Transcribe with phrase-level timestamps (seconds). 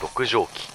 [0.00, 0.68] 六畳紀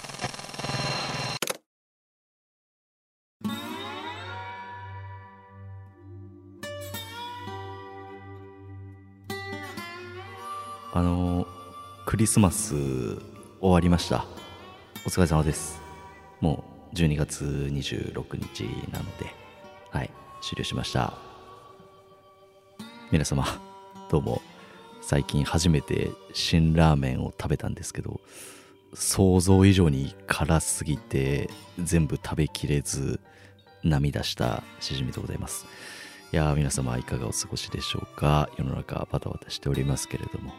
[10.94, 11.48] あの
[12.06, 13.18] クリスマス終
[13.62, 14.26] わりました。
[15.08, 15.82] お疲れ様です。
[16.40, 16.64] も
[16.94, 18.64] う12月26日
[18.94, 19.34] なので
[19.90, 20.12] はい
[20.44, 21.14] 終了しました。
[23.12, 23.44] 皆様
[24.12, 24.44] どうも
[25.02, 28.22] 最近初めて辛ラーメンを食べたんですけど
[28.94, 31.50] 想像以上に辛すぎて
[31.82, 33.20] 全部食べきれず
[33.84, 35.66] 涙したしじみでございます。
[36.32, 38.50] いやー皆様いかがお過ごしでしょうか？
[38.58, 40.54] 世の中バタバタしておりますけれども。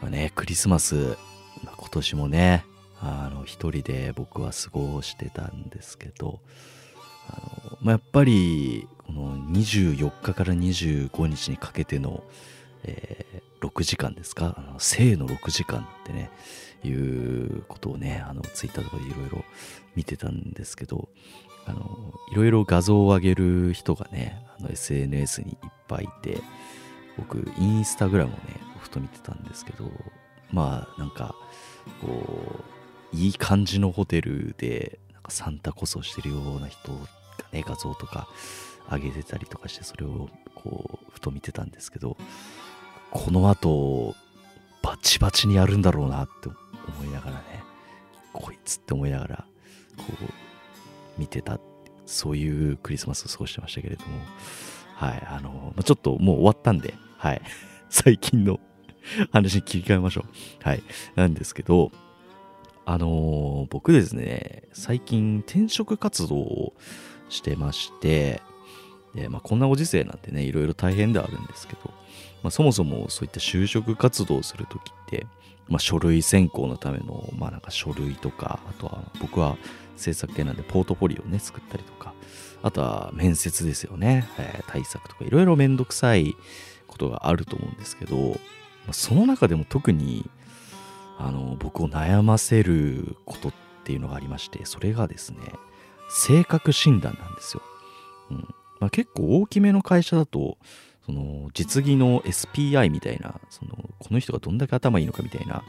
[0.00, 1.16] まあね、クリスマス、
[1.62, 2.64] 今年もね、
[3.00, 6.40] あの、一人で僕は過ごしてたんですけど、
[7.28, 12.24] あの、まあ、やっぱり、この24日から25日にかけての、
[12.82, 16.30] えー6時間ですか、あの生の6時間ってね、
[16.88, 19.44] いうことをね、あの、ツイッターとかでいろいろ
[19.94, 21.08] 見てたんですけど、
[21.66, 26.40] あの、いろいろ画像を上げる人がね、あの SNS にいっぱいいて、
[27.16, 28.42] 僕インスタグラムをね
[28.80, 29.90] ふと見てたんですけど
[30.50, 31.34] まあなんか
[32.00, 32.64] こ
[33.12, 36.98] ういい感じのホテルでなんかサンタこそしてるような人が
[37.52, 38.28] ね画像とか
[38.90, 42.16] 上げてたりとかしてそれをこうふと見てたんですけど
[43.10, 44.14] この後
[44.84, 46.50] バチバチにやるんだろうなって
[46.98, 47.64] 思いながらね。
[48.34, 49.44] こいつって思いながら
[49.96, 51.58] こう見てた
[52.04, 54.18] そういうクリスマスを過ごしてましたけれども。
[54.94, 57.42] はい、あの、まちょっともう終わったんで、はい、
[57.88, 58.60] 最近の
[59.32, 60.68] 話に切り替えましょう。
[60.68, 60.82] はい、
[61.16, 61.90] なんですけど、
[62.86, 66.74] あの僕ですね、最近転職活動を
[67.30, 68.42] してまして、
[69.14, 71.92] でまあ、こんなご時世なんてね、いろいろ大変ではあるんですけど、
[72.44, 75.26] まあ、そもそもそういった就職活動をするときって、
[75.66, 79.56] まあ、書類選考のための、まあ、なんか書類とか、あとは僕は
[79.96, 82.12] 制作系なんでポートフォリオをね、作ったりとか、
[82.62, 86.36] あとは面接ですよね、えー対策とかいろいろめんどくさい
[86.86, 88.34] ことがあると思うんですけど、ま
[88.90, 90.28] あその中でも特に
[91.18, 93.52] あの僕を悩ませることっ
[93.84, 95.38] ていうのがありましてそれがですね
[96.10, 97.62] 性格診断なんですよ、
[98.30, 98.54] うん。
[98.80, 100.58] まあ、結構大きめの会社だと
[101.06, 105.64] その実技の SPI みたいなそのこの人がどんだけ頭いいのかみたいな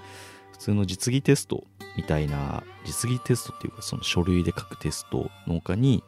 [0.54, 1.66] 普通の実技テスト
[1.98, 6.04] みたいな実技テストっていうかその書類で書くテストの他に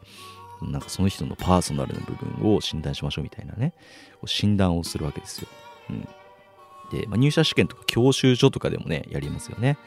[0.62, 3.74] なんかその人のパーソナルな部分を診断しましょうみたいなね
[4.26, 5.48] 診断をするわけですよ、
[5.90, 6.00] うん、
[6.90, 9.78] で、まあ、入社試験とか教習所とかでもねやりますよね、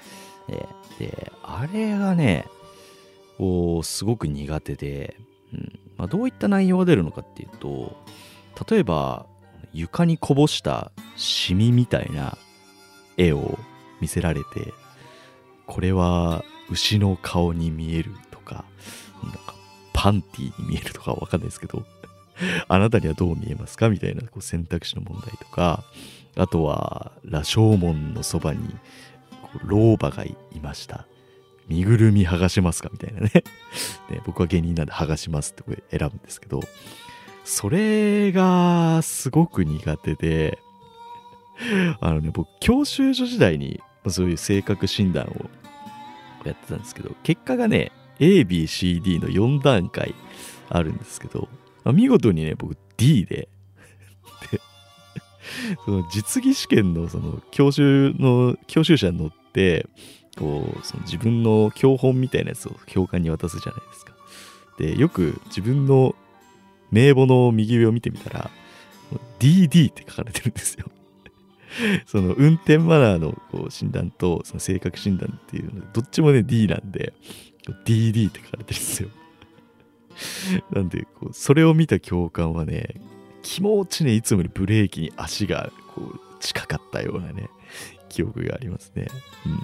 [0.47, 2.46] えーであれがね
[3.38, 5.18] こうすごく苦手で、
[5.52, 5.79] うん。
[5.97, 7.96] まあ、どういった内容が出るのかっていうと
[8.69, 9.25] 例えば
[9.74, 12.38] 床にこぼしたシミみたいな
[13.18, 13.58] 絵を
[14.00, 14.74] 見せられて
[15.68, 18.66] これは牛の顔に見えるとか
[19.24, 19.40] なんか
[19.94, 21.86] パンティーに見えるとかわかんないですけど
[22.68, 25.84] あなたにはどう見えますかみたいなこう選択肢の問題とか
[26.36, 28.76] あとは羅生門のそばに
[29.66, 31.06] 老婆がいました。
[31.68, 33.32] 身ぐるみ剥がしますかみたいなね。
[34.09, 36.62] ね僕は芸人なんで剥がしますってこれ選ぶんですけど
[37.51, 40.57] それがすごく苦手で
[42.00, 45.50] あのね僕教習所時代にそういう性格診断を
[46.45, 50.16] やってたんですけど結果がね ABCD の4段階
[50.69, 51.50] あるんですけど、
[51.91, 53.50] 見事にね僕 D で
[54.50, 54.61] で
[55.84, 59.88] その実技試験のその教習の教習車に乗って
[60.38, 64.13] こうその自分の教本みたいなやつを教官に渡すじゃないですか。
[64.78, 66.16] でよく自分の
[66.91, 68.52] 名簿の右上を見てみたら
[69.40, 70.85] DD って書かれてるんですよ。
[72.06, 77.13] その運転マナーのこう診断とその性格診断っていうのどっちもね D なんで
[77.85, 79.09] DD って書かれてるんですよ。
[80.72, 83.02] なんでこうそれを見た教官はね
[83.41, 87.50] 気持ちねいつもよりブレーキに足がこう近かったようなね
[88.09, 89.08] 記憶がありますね、
[89.46, 89.59] うん、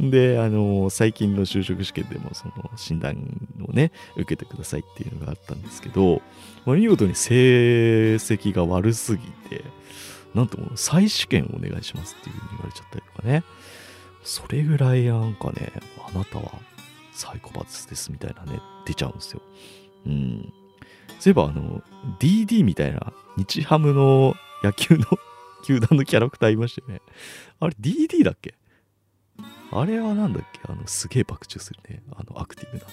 [0.00, 3.16] であの最近の就職試験でもその診断
[3.68, 6.22] をね受けてくださいっていうのがあったんですけど、
[6.64, 9.64] まあ見事に成績が悪すぎて
[10.34, 13.42] なんとも再試験お願いしますっていう風に言われちゃったりとかね。
[14.22, 15.72] それぐらいなんかね
[16.06, 16.52] あなたは
[17.12, 19.42] サイコパスですみたいなね出ちゃうんですよ。
[20.06, 20.52] うん。
[21.18, 21.82] そういえばあの
[22.20, 25.06] DD みたいな日ハムの野球の
[25.64, 27.00] 球団のキャラクターいましたよね。
[27.58, 28.54] あれ DD だっけ？
[29.70, 30.60] あれはなんだっけ？
[30.68, 32.02] あのすげえ爆注するね。
[32.16, 32.84] あのアクティブな。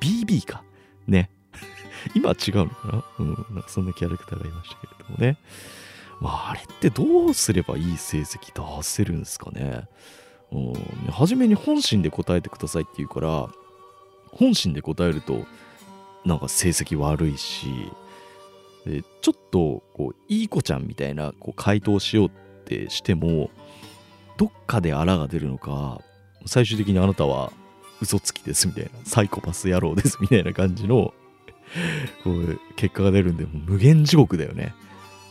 [0.00, 0.62] BB か。
[1.06, 1.30] ね。
[2.14, 3.04] 今は違うのかな？
[3.18, 3.28] うん。
[3.28, 5.38] なんかそんなキャラクターがいましたけれどもね。
[6.20, 9.88] まああれってどうすればいい成績出せるんですかね？
[10.52, 10.72] うん。
[11.10, 13.48] 初めに本心で答えてくださいって言うから
[14.32, 15.44] 本心で答えると
[16.24, 17.90] なんか成績悪いし
[18.84, 22.30] でちょっとこういい子ちゃんみたいなこう回答しようっ
[22.64, 23.50] てしても
[24.36, 26.00] どっかであらが出るのか
[26.46, 27.52] 最終的にあなたは
[28.00, 31.14] 嘘つきですみたいなサイコパス野郎ですみたいな感じの
[32.22, 34.74] こう結果が出るんで無限地獄だよね。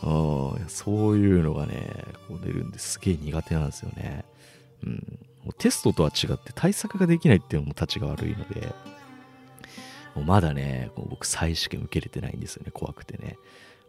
[0.02, 1.88] あそういうのがね
[2.28, 4.24] こう出るんですげえ苦手なんですよね、
[4.84, 8.72] うん、もうテストとは違って対策ができないっていうのも立ちが悪いので
[10.14, 13.38] もうまだねこう僕再試験受けれてないんですよね怖くてね、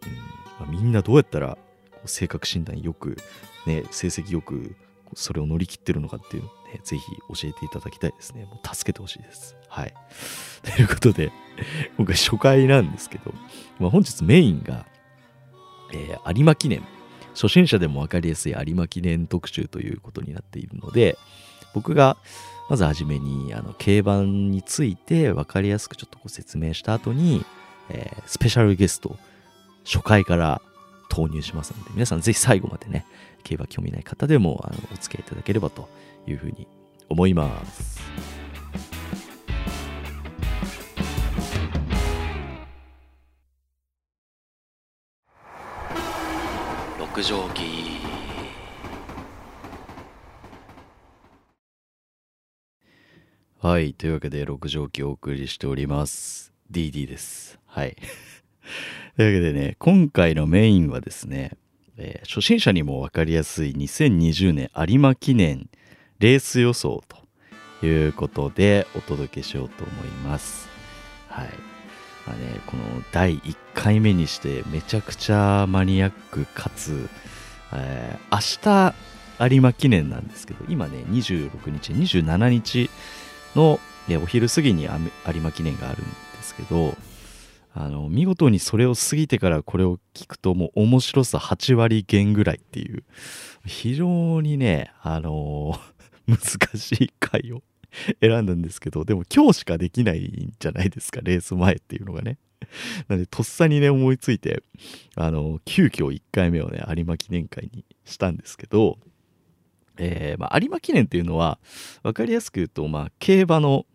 [0.03, 0.13] うん。
[0.13, 1.57] まあ、みんなどうやったら
[2.05, 3.17] 性格診断よく、
[3.65, 4.75] ね、成績よく
[5.15, 8.45] それを乗り切ってるのかっていうのね、ぜひ教えていただきたいですね。
[8.45, 9.55] もう助けてほしいです。
[9.69, 9.93] はい。
[10.63, 11.31] ということで、
[11.97, 13.33] 今回初回なんですけど、
[13.79, 14.85] まあ、本日メインが、
[15.93, 16.83] えー、有馬記念。
[17.33, 21.17] 初心者でも分かりやすい有馬記念特集ということになっているので、
[21.73, 22.17] 僕が
[22.67, 27.45] まずはじめにあの競馬について分かりやすくちょっとご説明した後に、
[27.89, 29.17] えー、スペシャルゲスト
[29.85, 30.61] 初回から
[31.09, 33.05] 投入しますので、皆さんぜひ最後までね、
[33.47, 35.87] 競馬興味ない方でもあのお付き合いいただければと
[36.27, 36.67] いうふうに
[37.07, 38.01] 思います。
[46.99, 47.97] 六畳紀
[53.59, 53.93] はい。
[53.93, 56.53] というわけで、六畳紀をお送りしております。
[56.71, 57.59] DD です。
[57.65, 57.95] はい。
[59.15, 61.57] というわけでね、今回のメインはですね、
[61.97, 65.69] えー、初心者にも分かりやすい2020年有馬記念
[66.19, 70.67] レース予想ということでお届けしようと思います。
[71.27, 71.49] はい。
[72.25, 77.09] まあね、この第1回目にしてめちゃくちゃマニアックかつ、
[77.73, 78.93] えー、明
[79.41, 82.89] 日有馬記念なんですけど、今ね、26日、27日
[83.55, 84.89] の、ね、お昼過ぎに有
[85.39, 86.11] 馬記念があるんで
[86.41, 86.95] すけど、
[87.79, 93.03] あの見事にそれを過ぎてからこれを聞くともう面白さ8割減ぐらいっていう
[93.67, 95.79] 非常にねあの
[96.27, 97.61] 難しい回を
[98.19, 102.39] 選んだんですけどでも今日しかできないんじゃないですかレース前っていうのがね。
[103.07, 104.63] なのでとっさにね思いついて
[105.15, 108.97] あの急遽1回目をね有馬記念会にしたんですけど
[109.99, 111.59] えーまあ、有馬記念っていうのは
[112.03, 113.85] 分かりやすく言うと、まあ、競馬の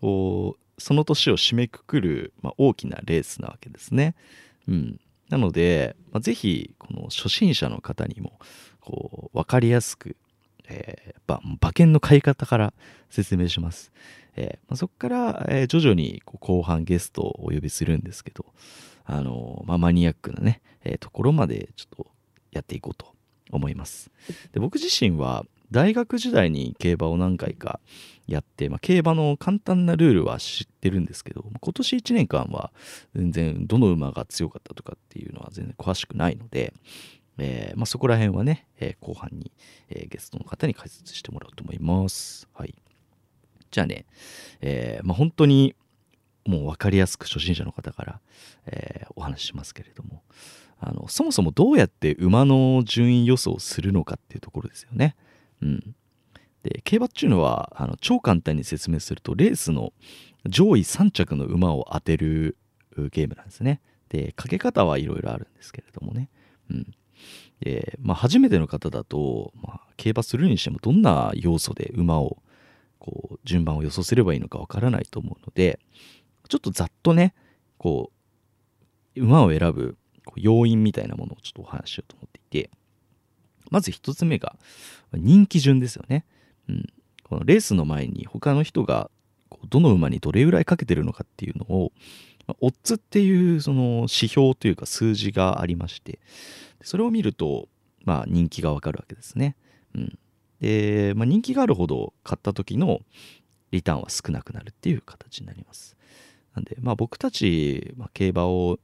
[0.00, 4.16] こうその年を締めくくる、まあ、大きなレースなわけですね。
[4.66, 8.40] うん、なので、まあ、ぜひこの初心者の方にも
[8.80, 10.16] こう分かりやすく、
[10.68, 12.74] えー、馬券の買い方から
[13.10, 13.92] 説明します。
[14.34, 18.46] えーまあ、そこから、えー、徐々にこう後半ゲストをお呼びするんですけど、
[19.04, 22.10] あのまあ、マニアックなね、えー、ところまでちょっと
[22.50, 23.14] やっていこうと
[23.52, 24.10] 思います。
[24.52, 27.80] で僕自身は大学時代に競馬を何回か
[28.28, 32.72] やって、まあ、競馬の簡単なルールは知ってるんですけど今年1年間は
[33.14, 36.72] 全然どの馬が強かったとかっていうのは全然詳しくないので、
[37.38, 39.50] えー、まあ、そこら辺はね、えー、後半に、
[39.88, 42.48] えー、ゲストの方に解説してもらおうと思います。
[42.54, 42.74] はい、
[43.70, 44.04] じゃあね、
[44.60, 45.74] えまあ、本当に
[46.46, 48.20] もう分かりやすく初心者の方から、
[48.66, 50.22] えお話ししますけれども
[50.78, 55.14] あのそもそもどうやって馬の順位予想をするのかっていうところですよね。
[55.62, 55.94] うん。
[56.62, 59.92] で、競馬っていうのは、あの超簡単に説明すると、レースの
[60.46, 62.56] 上位3着の馬を当てる
[62.96, 63.80] ゲームなんですね。
[64.08, 66.28] で、かけ方はいろいろあるんですけれどもね。
[66.70, 66.94] うん。
[67.60, 72.42] で、まあ、初めての方だと、まあ、競馬するにしてもどんな要素で馬を、
[72.98, 75.78] こう、順番を予想すればいいのかわからないと思うので、
[76.48, 77.34] ちょっとざっとね、
[77.78, 78.12] こ
[79.16, 79.96] う、馬を選ぶ
[80.36, 82.70] 要因みたいなものをちょっとお話ししようと思っていて、
[83.72, 84.54] まず1つ目が
[85.12, 86.24] 人気順ですよね。
[86.68, 86.86] うん、
[87.24, 89.10] このレースの前に他の人が
[89.68, 91.92] どの馬にどれぐらいかけてるのかっていうのを、
[92.60, 96.18] オッズっていうその指標というか数字がありまして
[96.82, 97.68] それを見ると、
[98.04, 99.54] まあ、人気がわかるわけですね。
[99.94, 100.18] うん、
[100.60, 103.00] で、まあ、人気があるほど買った時の
[103.70, 105.96] リターンは少なくなるっていう形になります。
[106.54, 108.78] なんで、まあ、僕たち、まあ、競馬を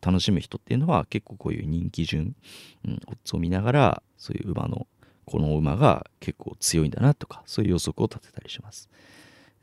[0.00, 2.34] 楽しむ人っていうのは結構こういう人気順、
[2.86, 4.86] うん、オッズを見ながらそういう馬の
[5.26, 8.88] この馬が結構強いんだなとかそういう予測を立てたりします。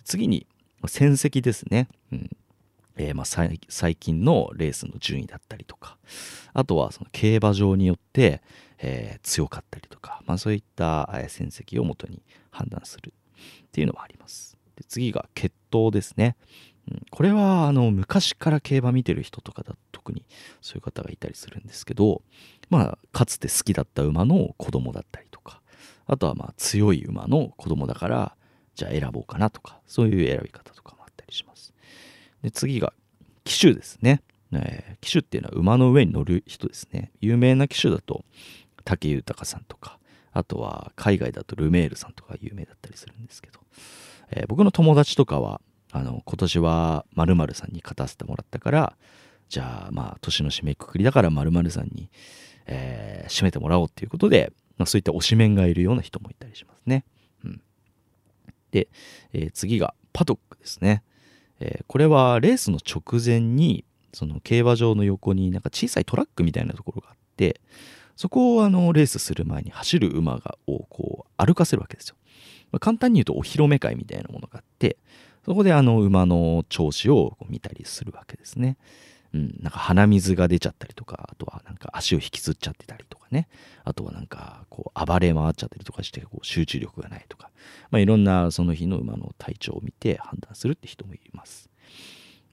[0.06, 0.48] 次に
[0.88, 2.30] 戦績ですね、うん。
[3.00, 5.98] えー、ま最近のレースの順位だったりとか
[6.54, 8.42] あとはその競馬場によって、
[8.80, 13.14] えー、強かったりとか、まあ、そういった戦績をもとに判断する
[13.68, 14.58] っていうのもあります。
[14.76, 16.38] で次が血統ですね、
[16.90, 20.24] うん、これはあの昔から競馬見てる人とかだと特に
[20.62, 22.22] そういう方がいたりするんですけど
[22.70, 25.62] まあかつて好きだった馬の子供だったりとか
[26.06, 28.36] あとはまあ強い馬の子供だから
[28.76, 31.74] じゃあ選ぼうかなとかそういう選び方とかもあったりします。
[32.42, 32.94] で次が
[33.44, 34.22] 騎手ですね、
[34.54, 37.12] えー、騎手っていうのは馬の上に乗る人ですね。
[37.20, 38.24] 有名な騎手だと
[38.86, 40.00] 武豊さんとか
[40.32, 43.60] あとは海外だとルメールさんとか有名だったりするんですけど、
[44.32, 45.60] えー、僕の友達とかは
[45.98, 48.98] あの今年は〇〇さんに勝たせてもらったから
[49.50, 52.10] じゃあまあ年の締めくくりだから〇〇さんに、
[52.66, 57.04] えー、締めてもらおうっていうことで、まあ、そういった推しメンがいるような人もいたりしますね。
[57.44, 57.62] うん、
[58.72, 58.88] で、
[59.34, 61.04] えー、次がパドックですね、
[61.60, 67.62] えー、これはレースの直前にその競馬場の横になんか小さいトラックみたいなところがあって
[68.16, 72.16] そこをあのレースする前に走る馬がをこう歩かせるわけですよ。
[72.72, 74.98] まあ、簡単に言うとお披露目会みたいなものがあって
[75.48, 78.76] そこであの馬の調子を見たりするわけですね。
[79.34, 83.48] うん、なんか鼻水が出ちゃったりとかあとはなんか足を引きずっちゃってたりとかね。
[83.86, 87.50] あとはなんかこう暴れ回っちゃったりとかしてこう集中力がないとか、
[87.92, 91.70] まあ、いろんなその日の馬の体調を見て判断するって人もいます、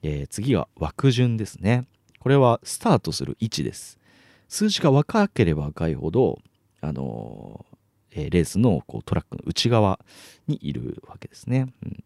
[0.01, 1.85] えー、次は枠順ですね。
[2.19, 3.99] これはスタートする位置です。
[4.47, 6.39] 数字が若ければ若いほど
[6.79, 9.99] あのー、えー、レースのこうトラックの内側
[10.47, 12.03] にいるわけですね、うん、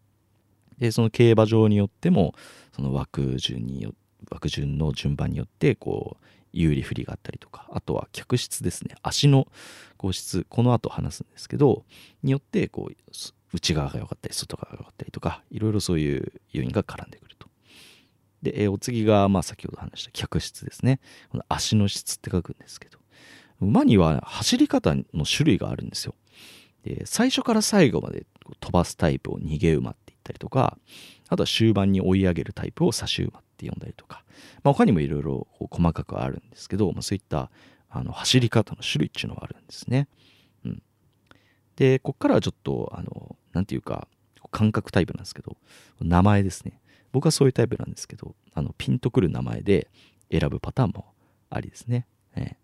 [0.80, 2.34] でその競馬場によっても
[2.74, 3.94] その枠順によ
[4.30, 8.96] 枠順の順番によってこう有利不利があったりとかあとは客室ですね。
[9.02, 9.46] 足の
[9.96, 11.84] 個室この後話すんですけど
[12.22, 13.12] によってこう
[13.52, 17.48] 内側が良かったり外側が良かったりとかいろいろそういう要因が絡んでくると。
[18.42, 21.00] で、えお次がまあ先ほど話した客室ですね。
[21.30, 22.98] この足の質って書くんですけど
[23.60, 26.14] 馬には走り方の種類があるんですよ。
[26.82, 28.26] で最初から最後まで
[28.60, 30.78] 飛ばすタイプを逃げ馬ってったりとか
[31.28, 34.24] あとは終盤に追い上げるタイプを差し馬って呼んだりとか、
[34.62, 37.50] まあ、他にもいろいろ細かくあるんですけど、まあ、そういった
[37.90, 40.06] あの走り方の種類っていうのはあるんですね。
[40.64, 40.82] うん、
[41.76, 44.06] でこっからはちょっとあのなんていうか
[44.52, 45.56] 感覚タイプなんですけど
[46.00, 46.80] 名前ですね
[47.12, 49.88] 僕はそういうタイプなんですけどあのピンとくる名前で
[50.30, 51.06] 選ぶパターンも
[51.50, 52.06] ありですね。
[52.36, 52.56] え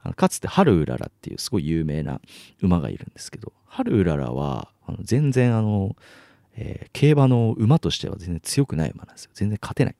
[0.00, 2.20] あのかつてハルウララっていうすごい有名な
[2.60, 5.94] 馬がいるんですけどハルウララはあの全然あの、
[6.60, 9.30] えー、競馬の馬としては全然強くない馬なんですよ。
[9.34, 9.96] 全然勝てない。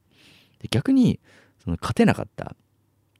[0.58, 1.20] で逆に
[1.62, 2.56] その勝てなかった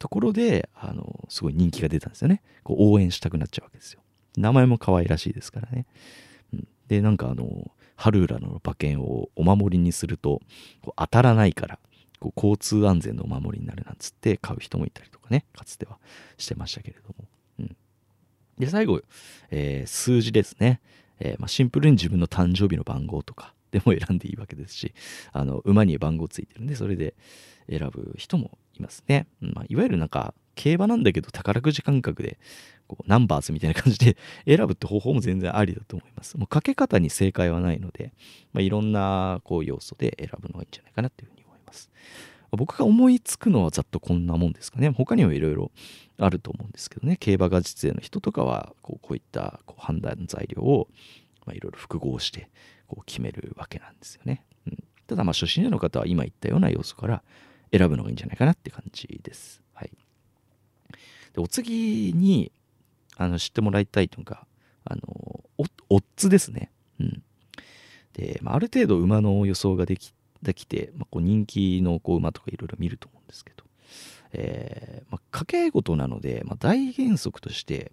[0.00, 2.42] ところであのすごい人気が出たんですよね。
[2.64, 4.00] こう応援したくなっちゃうわけですよ。
[4.36, 5.86] 名前も可愛らしいですからね、
[6.52, 10.40] うん、でなんかあの春浦の馬券をお守りにすると
[10.82, 11.78] こう当たらないから
[12.20, 15.98] こう交通安全のお守りになるなんつって買う人もいたりとかねかつては
[16.36, 17.28] してましたけれども、
[17.60, 17.76] うん、
[18.58, 19.00] で最後、
[19.50, 20.80] えー、数字ですね、
[21.20, 24.94] えーまあ、シンプルに自分の誕生日の番号とか でも選んでいいわけですし
[25.32, 27.14] あの馬に番号ついてるんでそれで
[27.68, 32.38] 選ぶ人もいますね、まあ、いわゆるなんか競馬なんだけど宝くじ感覚で
[32.88, 36.36] こうナンバーズみたいな感じで 選ぶって方法も全然ありだと思います。
[36.36, 38.12] もうかけ方に正解はないので、
[38.52, 41.90] まあ、いろんなこう要素で選ぶのがいいんじゃないかなというふうに思います。
[42.52, 45.70] 僕が思いつくのはざっとこんなもんですかね他にもいろいろ
[46.18, 50.88] あると思うんですけどね競馬が実演の人とかはこうこういったこう判断材料を
[51.52, 52.50] いろいろ複合して
[52.86, 54.44] こう決めるわけなんですよね。
[54.66, 57.22] うん、ただまあ初心者の方は今言ったような要素から
[57.70, 59.62] 選ぶのがいいんじゃないかなって感じです。
[59.74, 59.90] はい、
[61.34, 62.50] でお次に
[63.16, 64.46] あの知ってもらいたいのが
[64.84, 65.02] あの
[65.90, 66.70] オッズですね。
[67.00, 67.22] うん、
[68.14, 73.64] で、まあ、ある程度馬の予想ができできて、まあ、こう人気のこう馬とかいろいろ見ると思うんですけど、
[74.32, 77.92] えーまあ、掛け事なので、まあ、大原則として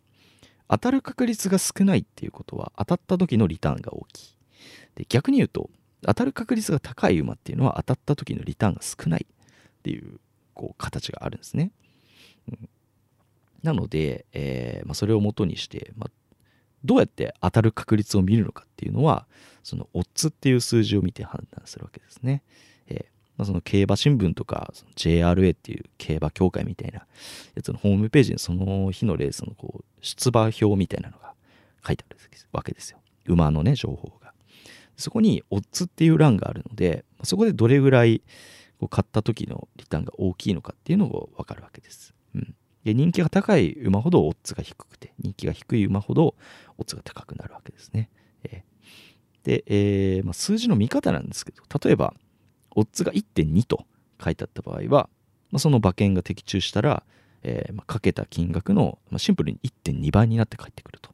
[0.68, 4.38] 当たる確率が少ないっていうことは当たった時のリターンが大きい。
[4.96, 5.70] で逆に言うと
[6.02, 10.20] 当たる確率が高い馬っていうのは当たった時のリターンが少ないっていう
[10.54, 11.72] こう形があるんですね。
[12.50, 12.70] うん、
[13.64, 16.12] なので、えーまあ、それをもとにして、まあ、
[16.86, 19.28] どうやって当たる確率を見るのかっていうのは
[19.64, 22.44] そのオッズっていう数字を見て判断するわけですね。
[22.88, 23.06] えー
[23.38, 27.06] まあ、その競馬新聞とかその JRA っていう競馬協会みたいな
[27.56, 31.34] やつのホームページにその日のレースのこう出馬表みたいなのが
[31.86, 32.20] 書いてある
[32.52, 33.00] わけですよ。
[33.26, 34.34] 馬のね情報が。
[34.98, 38.22] そこにオッズっていう欄があるのでそこでどれぐらい
[38.80, 42.14] こう買った時のリターンが大きいのかっていうのが分かるわけです。
[42.34, 42.56] うん、
[42.94, 46.36] 人気が高い馬ほどオッズが低くて人気が低い馬ほど
[46.78, 48.10] オッズが高くなるわけですね。
[48.44, 52.14] えー、で、えー、まあ、数字の見方なんですけど例えば
[52.76, 53.86] オッズが1.2と
[54.24, 55.10] 書いてあった場合は、
[55.52, 57.04] まあ、その馬券が的中したら、
[57.44, 61.12] えー、まあ、かけた金額の、まシンプルに1.2倍になって返ってくると。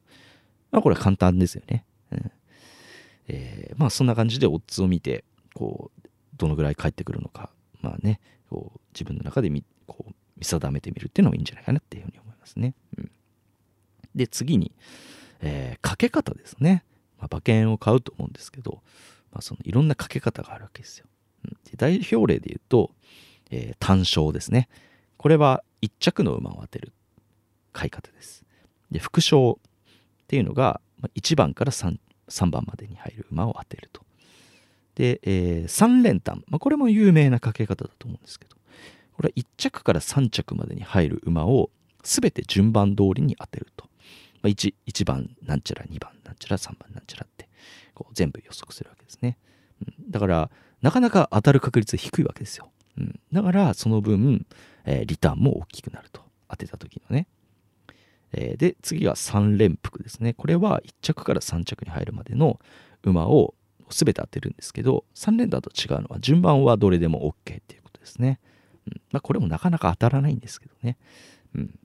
[0.70, 1.84] まあ、これは簡単ですよね。
[2.10, 2.32] うん
[3.28, 5.24] え、まあそんな感じでオッズを見て
[5.54, 7.50] こうどのぐらい返ってくるのか
[7.80, 10.12] まあねこう自分の中で見こう
[10.42, 12.74] 見定めてみるっていうのもいいんじゃないかなっていうふうに思いますね。
[12.98, 13.10] うん、
[14.16, 14.72] で次に、
[15.40, 16.84] えーかけ方ですね、
[17.18, 18.82] まあ、馬券を買うと思うんですけど、
[19.30, 21.06] まあ、そのいろんなかけ方があるわけですよ。
[21.44, 22.90] うんで代表例で言うと、
[23.50, 24.68] えー単勝ですね。
[25.16, 26.92] これは1着の馬を当てる
[27.72, 28.44] 買い方です。
[28.90, 30.80] で副賞っていうのが
[31.14, 34.02] 1番から 3, 3番までに入る馬を当てると。
[34.96, 38.56] で、え3連単、まあ、これも有名なかけ方だと思うんですけど
[39.22, 41.70] これは1着から3着までに入る馬を
[42.02, 43.86] 全て順番通りに当てると。
[44.42, 47.48] まあ、1, 1番なんちゃら2番なんちゃら3番なんちゃらって
[47.94, 49.38] こう全部予測するわけですね。
[49.86, 50.50] うん、だから
[50.80, 52.72] なかなか当たる確率低いわけですよ。
[52.98, 54.44] うん、だからその分、
[54.84, 57.28] えーリターンも大きくなると当てた時のね。
[58.32, 62.58] えーで次は3連複ですねこれは1着から3着に入るまでの
[63.04, 63.54] 馬を
[63.90, 68.40] 全て当てるんですけど3連だと違うのは順番はどれでも OK っていうことですね、
[69.10, 70.96] まあ、これもなかなか当たらないんですけどね、
[71.54, 71.78] うん。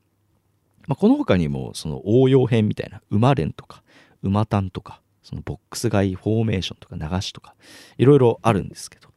[0.87, 3.83] まあ、この他にもその応用編みたいな馬連とか
[4.23, 7.55] 馬単とかそのボックス買いフォーメーションとか流しとか
[7.97, 9.07] いろいろあるんですけど。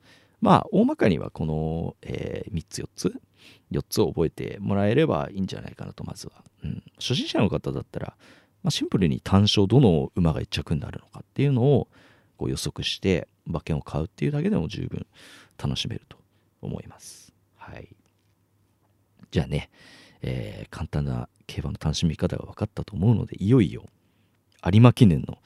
[0.41, 3.21] まあ大まかにはこの、え3つ4つ
[3.73, 6.33] 4つを覚えてもらえればいいんじゃないかなとまずは、
[6.65, 8.15] うん、初心者の方だったら、
[8.63, 11.89] まあ、シンプルに単勝どの馬が1着になるのかっていうのを
[12.37, 15.07] こう予測して馬券を買うっていうだけでも十分
[15.63, 16.17] 楽しめると
[16.63, 17.30] 思います。
[17.61, 17.89] はい。
[19.31, 19.71] じゃあね、
[20.23, 23.85] えー簡単な競馬の楽しみ方が分かったと思うのでいよいよ
[24.65, 25.39] 有馬記念の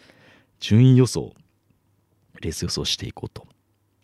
[0.61, 1.33] 順位予想
[2.41, 3.47] レース予想していこうと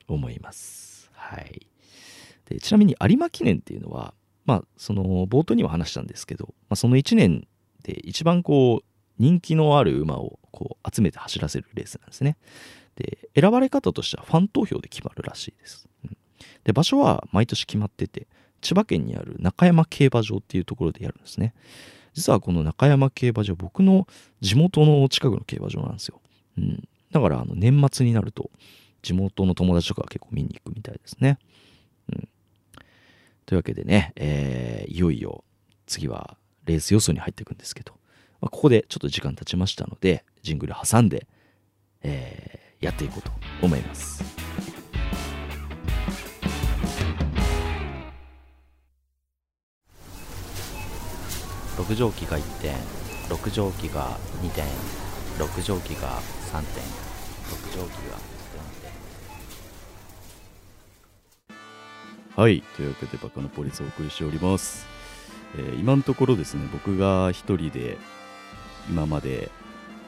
[0.08, 1.10] 思います。
[1.12, 1.66] はい。
[2.46, 4.14] でちなみに有馬記念っていうのは
[4.46, 7.46] まあその冒頭には話したんですけど、まあ、その1年
[7.82, 8.84] で一番こう
[9.18, 12.36] 人気のある馬をこう集めて走らせるレースなんですね。
[12.96, 16.16] で選ばれ方としてはファン投票で決まるらしいです、うん。
[16.64, 18.26] で場所は毎年決まってて
[18.60, 21.54] 千葉県にある中山競馬場っていうところでやるんですね。
[22.14, 24.06] 実はこの中山競馬場僕の
[24.40, 26.20] 地元の近くの競馬場なんですよ、
[26.58, 28.50] うん、だからあの年末になると
[29.00, 31.38] 地元の友達とかは結構見に行くみたいですね、
[32.12, 32.28] うん、
[33.46, 35.44] というわけでね、えーいよいよ
[35.86, 36.36] 次は
[36.66, 37.92] レース予想に入っていくんですけど、
[38.40, 41.28] まあ、ここでちょっと時間経ちましたのでジングル挟んで、
[42.02, 43.30] えーやっていこうと
[43.62, 44.49] 思います。
[51.80, 52.74] 6畳機が1点
[53.30, 54.66] 6畳機が2点
[55.38, 56.20] 6畳機が
[56.52, 58.20] 3点6畳機が4
[62.36, 62.42] 点。
[62.42, 64.86] はいというわけでバカのポリスをお送りしております、
[65.56, 67.96] えー今のところですね僕が一人で
[68.90, 69.50] 今まで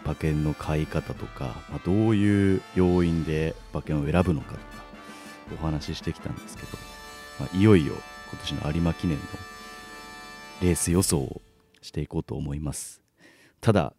[0.04, 4.62] 馬券の買い方とか、まあ、どういう要因で馬券を選ぶのかとか
[5.54, 6.76] お話ししてきたんですけど、
[7.40, 7.94] まあ、いよいよ
[8.30, 9.24] 今年の有馬記念の
[10.61, 11.40] レース予想を
[11.82, 13.02] していこうと思います。
[13.60, 13.92] ただ、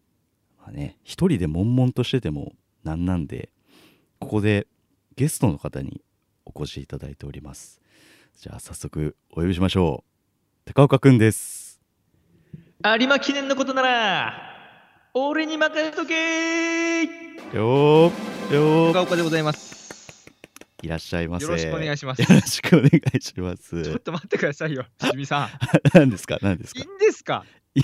[0.60, 3.50] まあね、一人で悶々としててもなんなんで
[4.18, 4.66] ここで
[5.16, 6.02] ゲストの方に
[6.44, 7.80] お越しいただいております。
[8.40, 10.02] じゃあ早速お呼びしましょ
[10.66, 10.72] う。
[10.72, 11.80] 高岡くんです。
[12.84, 14.34] 有馬記念のことなら
[15.14, 17.04] 俺に任せとけ。
[17.04, 18.92] よーよー。
[18.92, 20.26] 高岡でございます。
[20.82, 21.46] いらっしゃいませ。
[21.46, 22.20] よろしくお願いします。
[22.22, 23.82] よろしくお願いします。
[23.82, 25.48] ちょっと待ってくださいよしじみさ
[25.94, 26.80] 何ですか何ですか？
[26.80, 27.44] んいいんですか？
[27.74, 27.80] い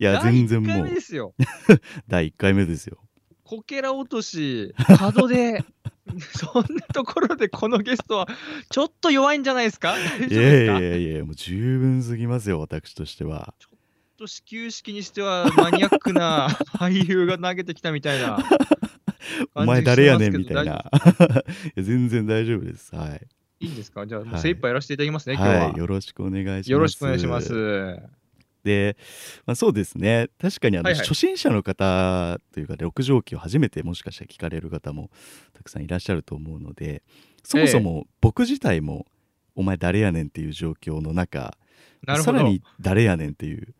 [0.00, 0.88] やいや全然第一回もう。
[0.88, 1.34] 目ですよ。
[2.08, 2.98] 第1回目ですよ。
[3.44, 5.64] こけら落とし角で。
[6.36, 8.28] そんなところでこのゲストは
[8.70, 9.96] ちょっと弱いんじゃないですか？
[9.98, 13.54] いやいやいやもう十分すぎますよ私としては。
[13.58, 13.78] ちょっ
[14.18, 18.38] と始球式にしてはマニアックな 俳優が投げてきたみたいな
[19.54, 20.62] お前誰やねんみたいな。
[20.62, 20.66] い
[21.74, 22.94] や全然大丈夫です。
[22.94, 23.26] はい。
[23.60, 24.06] いいんですか？
[24.06, 26.70] じゃあもはいう精一杯やらせていただきますね、今日は、はいよろしくお願いします。
[26.72, 28.23] よろしくお願いします
[28.64, 28.96] で、
[29.46, 30.28] まあ、そうですね。
[30.40, 31.06] 確かにあの、はいはい。
[31.06, 35.10] 初心者の方というか六畳機を初めてもしかしたら聞かれる方も
[35.52, 37.02] たくさんいらっしゃると思うので
[37.44, 39.06] そもそも僕自体も
[39.54, 41.56] お前誰やねんっていう状況の中
[42.22, 43.74] さらに誰やねんっていう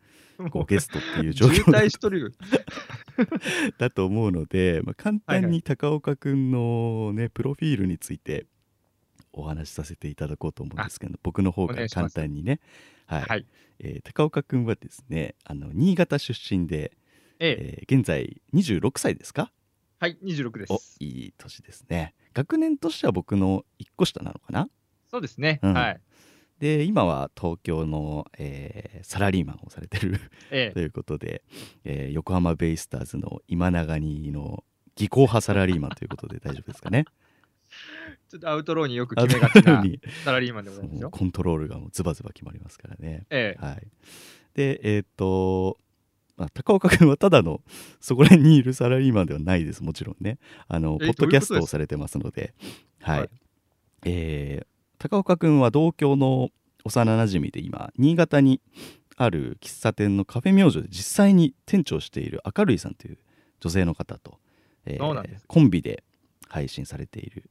[0.50, 1.72] こう ゲストっていう状渋況
[3.78, 8.46] だと思うので、まあ、簡単に高岡くんのねプロフィールについて
[9.36, 12.60] お話しさせていただこうと思うんですけど僕の方から簡単にね
[13.06, 13.46] はい、はい。
[13.80, 16.92] えー高岡くんはですねあの新潟出身で、
[17.40, 17.56] ええ。
[17.80, 19.50] えー現在26歳ですか？
[19.98, 22.14] はい26でおすいい年ですね。
[22.32, 24.68] 学年としては僕の1個下なのかな？
[25.10, 25.72] そうですね、うん。
[25.74, 26.00] はい。
[26.60, 30.18] で今は東京の、えーサラリーマンをされてる
[30.50, 31.42] え ということで、
[31.84, 37.04] えー横浜ベイスターズの今永にの技巧派サラリーマンということで大丈夫ですかね？
[37.08, 37.23] え
[38.28, 40.00] ちょっとアウトローによく決めがちなに。
[40.24, 41.10] サラリーマンでございますよ。
[41.10, 43.26] コントロールがもうズバズバ決まりますからね。
[43.30, 43.64] ええ。
[43.64, 43.86] はい。
[44.54, 45.78] でえっ、と
[46.36, 47.60] まあ、高岡君はただの
[48.00, 50.38] そこら辺にいるサラリーマンではないですもちろんね。
[50.66, 52.54] あのえポッドキャストをされてますので。
[53.00, 53.30] はい、はい。
[54.04, 56.48] えー高岡君は同郷の
[56.84, 58.62] 幼なじみで今新潟に
[59.16, 63.18] ある喫茶店のカフェ明星で実際に店長をしている明るいさんという
[63.60, 64.38] 女性の方と、
[64.86, 66.04] えーコンビで
[66.54, 67.50] 配信されている、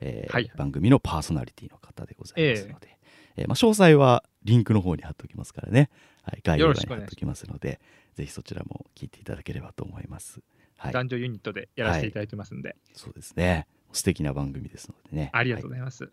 [0.00, 0.52] えーはい。
[0.56, 2.98] 番組のパーソナリティの方でございますので、
[3.36, 5.88] えーまあ、詳細はリンクの方に貼っておきますからね、
[6.22, 7.80] はい、概要欄に貼っておきますので
[8.14, 10.40] ぜひそちらも聞いていただければと思います。
[10.76, 13.66] はい、男女ユニットでやらせていただいてますんで、そうですね。
[13.92, 15.30] 素敵な番組ですのでね。
[15.32, 16.10] ありがとうはいございます。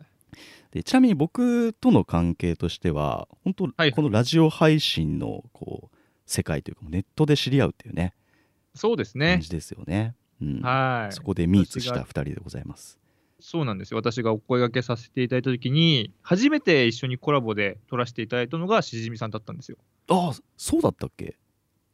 [0.72, 3.92] でちなみに僕との関係としては本当、はい。
[3.92, 8.14] このラジオ配信のこう世界というかネットで知り合うっていうね。
[8.76, 9.34] そうですね。
[9.34, 10.16] 感じですよね。
[10.42, 11.14] うんはい。
[11.14, 13.00] そこでミーツした私が2人でございます。
[13.40, 13.98] そうなんですよ。
[13.98, 19.78] 私がお声掛けさせていただいたときに、初めて一緒にコラボで撮らせていただいたのがしじみさんだったんですよ。
[20.10, 21.38] ああそうだったっけ？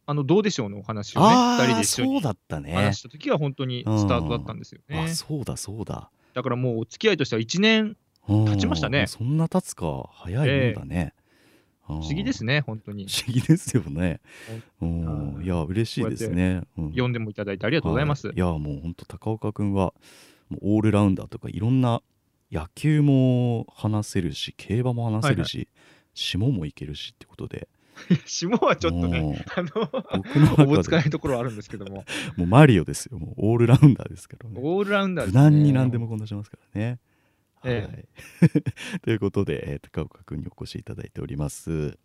[0.07, 2.99] あの、どうでしょうのお話をね、ああ二人で一緒にそうだったね話。
[2.99, 5.07] したときは本当にスタートだったんですよねあ。
[5.07, 6.11] そうだそうだ。
[6.33, 11.13] だからもうお付き合いとしては1年、経経ちましたねそんな経つか早いもんだね。
[11.14, 11.14] 不
[11.87, 13.07] 不思議ですね、本当に。
[13.07, 14.19] 不思議ですよね。
[14.81, 15.35] うん。
[15.35, 15.45] はい。
[15.45, 16.63] いや嬉しいですね。
[16.77, 17.11] うん。
[17.13, 18.27] でもいただいてありがとうございます。
[18.27, 18.35] はい。
[18.35, 19.93] いやもう本当高岡君は
[20.49, 22.01] もうオールラウンダーとかいろんな
[22.51, 25.67] 野球も話せるし競馬も話せるし、
[26.13, 27.67] 下もいけるしってことで。
[28.25, 32.03] 下はちょっとね、あの、僕のおぼつかないところはあるんですけども、
[32.35, 33.17] もうマリオですよ。
[33.17, 34.59] もうオールラウンダーですからね。
[34.61, 35.31] オールラウンダーね。
[35.33, 36.99] 難に何でもこんなしますからね。
[37.63, 38.07] えはい、
[39.01, 41.97] ということで、えー高岡君にお越しいただいております。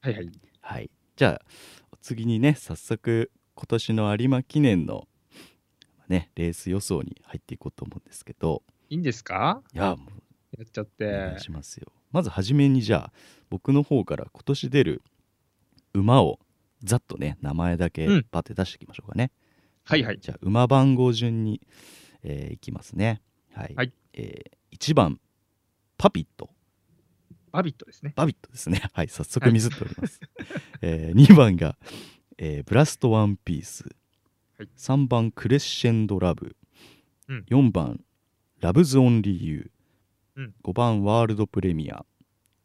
[0.00, 0.30] はいはい。
[0.60, 5.08] はい、じゃあ次にね早速今年の有馬記念の、
[6.08, 9.62] ね、レース予想に入っていこうと思うんですけどいいんですか？
[9.72, 10.08] いやもう
[10.58, 11.40] やっちゃっお願てい。
[11.40, 11.92] しますよ。
[12.12, 13.12] まずはじめにじゃあ
[13.50, 15.02] 僕の方から今年出る
[15.94, 16.38] 馬を
[16.82, 19.30] ざっとね名前だけうんパッて出していきましょうかね。
[19.84, 20.18] はいはい。
[20.20, 21.60] じゃあ馬番号順に、
[22.22, 23.22] えーいきますね。
[23.52, 23.74] はい。
[23.74, 25.20] はいえ1番
[25.98, 26.50] パピット。
[27.52, 28.12] バビットですね。
[28.16, 28.82] バビットですね。
[28.92, 30.20] はい、早速ミスっております。
[30.82, 31.78] え2番が、
[32.36, 33.84] えーブラストワンピース。
[34.58, 36.54] はい3番クレッシェンドラブ。
[37.28, 38.04] うん4番
[38.60, 40.40] ラブズオンリーユー。
[40.40, 42.04] うん5番ワールドプレミア。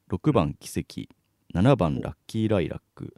[0.10, 1.08] 6番奇跡。
[1.54, 3.16] 7番ラッキーライラック。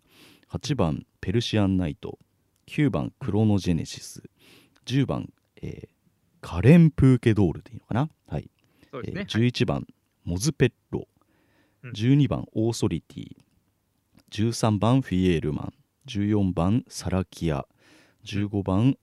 [0.50, 2.20] 8番ペルシアンナイト。
[2.68, 4.30] 9番クロノジェネシス。
[4.86, 5.94] 10番、えー
[6.46, 8.52] カレンプーケドールでいいのかなはい。
[8.94, 9.22] そうですね。
[9.22, 9.88] えー11番、
[10.24, 11.08] モズペッロ。
[11.84, 11.92] うん。
[11.94, 13.36] 12番オーソリティ。
[14.30, 15.74] 13番フィエールマン。
[16.08, 17.66] 14番サラキア。
[18.24, 18.96] 15番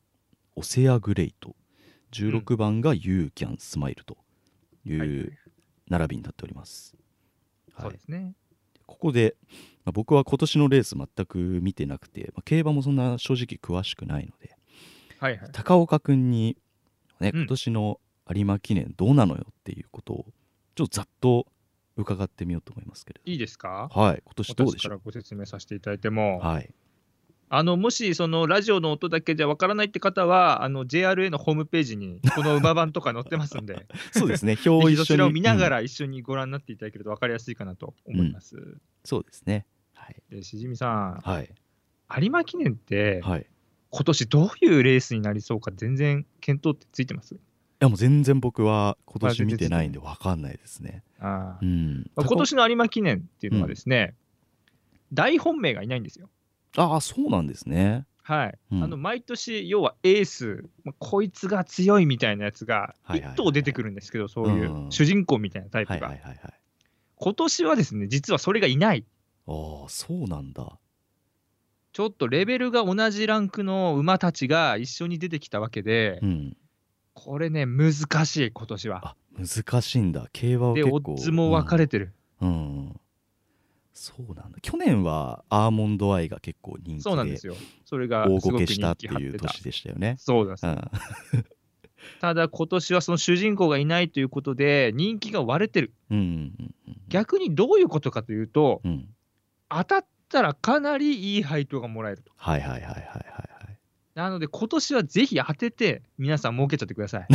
[0.54, 1.56] オセアグレイト。
[2.12, 4.16] 16番がユーキャンスマイルと
[4.84, 5.18] いはいはい。
[5.18, 5.32] う
[5.88, 6.94] 並びになっております、
[7.74, 7.82] はい。
[7.82, 8.34] そうですね。
[8.86, 9.34] ここで、
[9.84, 14.56] まあ僕は今年のレース全く見てなくて、まあ競馬もそんな正直詳しくないので
[15.18, 15.50] はいはい。
[15.50, 16.56] 高岡君に、
[17.18, 17.40] ね、うん。
[17.40, 20.26] 今年の有馬記念どうなのよっていうことを
[20.74, 21.46] ちょっとざっと
[21.96, 23.90] 伺ってみようと思いますけれいいですか？
[23.94, 24.22] どはい。
[24.24, 26.70] 今年どうでしょ私からご説明させていただいても、うはい。
[27.52, 34.52] あのもしそのラジオの音だけじゃわからないって方は、あの JRA のホームページにこの馬版とか載ってますんで、 そうですね。
[34.64, 34.96] 表を一緒に。
[34.98, 35.70] そちらを見ながうん。
[35.72, 38.78] ら一緒にご覧になっていただけると分かりやすいかなと思います。
[39.04, 39.66] そうですね。
[39.94, 40.22] はい。
[40.30, 41.42] で、しじみさはい。
[41.42, 43.40] ん、有馬記念って、はい。
[43.42, 43.44] い
[43.90, 47.36] 今年どういうレースになりそうか、全然検討ってついてます？
[47.80, 51.02] やもう全然僕は今年見てないんで分かんないですね。
[51.18, 51.64] あー。
[51.64, 52.10] うん。
[52.14, 54.14] まあ今年の有馬記念っていうのはですね、
[55.12, 56.28] 大本命がいないんですよ。
[56.76, 58.06] ああそうなんですね。
[58.22, 58.84] はい、うん。
[58.84, 64.88] あの毎年、要はエース、まあこいつが強いみたいなやつがはいはいはい1頭出てくるんですけど、そういうん。
[64.88, 66.14] う主人公みたいなタイプが、
[67.16, 69.04] 今年はですね、実はそれがいない、
[69.46, 69.52] あ
[69.86, 70.78] あそうなんだ。
[71.92, 76.56] ちょっとレベルが同じランクの馬たちが一緒に出てきたわけで、うん
[77.22, 77.92] これね、難
[78.24, 79.00] しい、今年は。
[79.04, 83.00] あ難しいんだ競馬はで、結構オッズも分かれてる、うん、
[83.92, 87.54] そうなんだ去年はアーモンドアイが結構人気でそうなんですよ、
[87.84, 89.06] それが大すごけしたって。
[89.06, 90.16] いう年でしたよね。
[90.18, 90.90] そうですうん、
[92.20, 95.92] ただ、今年はその主人公がいないということで、人気が割れてる。
[96.10, 96.20] うんう
[96.62, 96.74] ん
[97.08, 99.08] 逆にどういうことかというと、うんうん
[99.72, 102.32] 当たったらかなりいい配当がもらえると。
[102.36, 103.49] はいはいはいはいはいはい。
[104.14, 107.26] なので、今年はぜひ当てて、皆さん儲けちゃってください。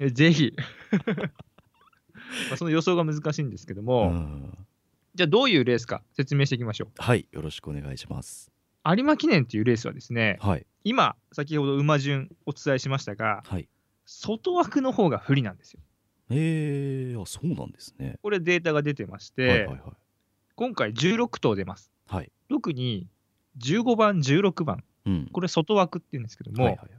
[0.00, 0.54] え ぜひ。
[2.48, 4.66] まあその予想が難しいんですけども、うん
[5.14, 8.52] じゃあどういうレースか説明していきましょはいよろしくお願いします。
[8.86, 8.90] う。
[8.96, 13.68] 有馬記念というレースはですね、はい今、先ほど馬順お伝えしましたが、はい。
[14.06, 15.80] 外枠の方が不利なんですよ。
[16.30, 18.18] えー、あそうなんですね。
[18.22, 19.80] これデータが出てまして、はいはいはい。
[20.54, 21.90] 今回16頭出ます。
[22.06, 23.08] はい特に
[23.58, 25.28] 15番、16番、うん。
[25.32, 26.98] これ外枠っていうんですけども、はいはいはい。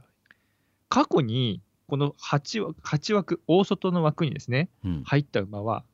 [0.88, 5.84] 過去にこの8枠、8枠、大外の枠にですね、うん、入った馬は、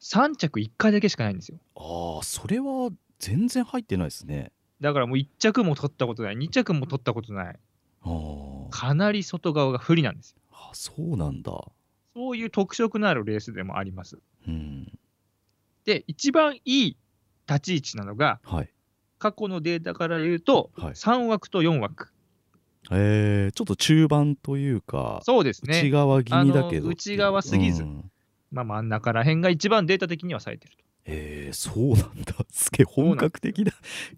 [0.00, 1.58] 3着1回だけしかないんですよ。
[1.76, 4.52] ああ、それは全然入ってないですね。
[4.80, 7.58] だからもう1着も取ったことない、2着も取ったことない、
[8.70, 10.38] かなり外側が不利なんですよ。
[10.50, 11.52] あ、そうなんだ。
[12.14, 14.18] そういう特色のあるレースでもあります。
[14.46, 14.98] うん。
[15.84, 16.96] で、一番いい
[17.48, 18.72] 立ち位置なのが、はい。
[19.22, 22.08] 過去のデータから言うと、はい3枠と4枠。
[22.90, 25.78] えー、ちょっと中盤というか、そうですね。
[25.78, 26.88] 内側気味だけど。
[26.88, 28.10] 内側すぎずうん
[28.50, 30.82] まあ、真ん中ら辺が一番データ的には冴えてると。
[31.06, 32.34] えー、そうなんだ。
[32.50, 33.72] すげえ本格的だ。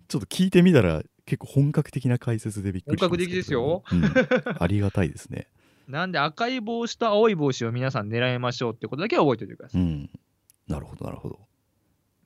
[0.09, 4.05] ちょっと聞いてみたら結構本格的な解説でびっくりしま本格的ですようん
[4.59, 5.49] ありがたいですね。
[5.87, 9.83] なんで赤い帽子と青い帽子を皆さん狙いましょうってことだけは覚えておいてください。
[9.83, 10.11] うん。
[10.67, 11.39] なるほど、なるほど。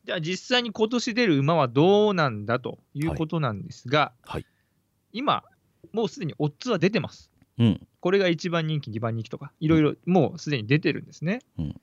[0.09, 4.47] じゃあ実際に今年出る馬はどうなんだということなんですが、はい
[5.13, 5.45] 今、
[5.93, 7.31] もうすでにオッズは出てます。
[7.59, 7.87] うん。
[8.01, 11.41] これが1番人気、2番人気とか、いろいろもうすでに出てるんですね。
[11.59, 11.81] うん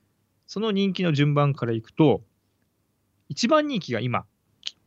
[0.48, 2.22] その人気の順番からいくと、
[3.30, 4.26] 1番人気が今、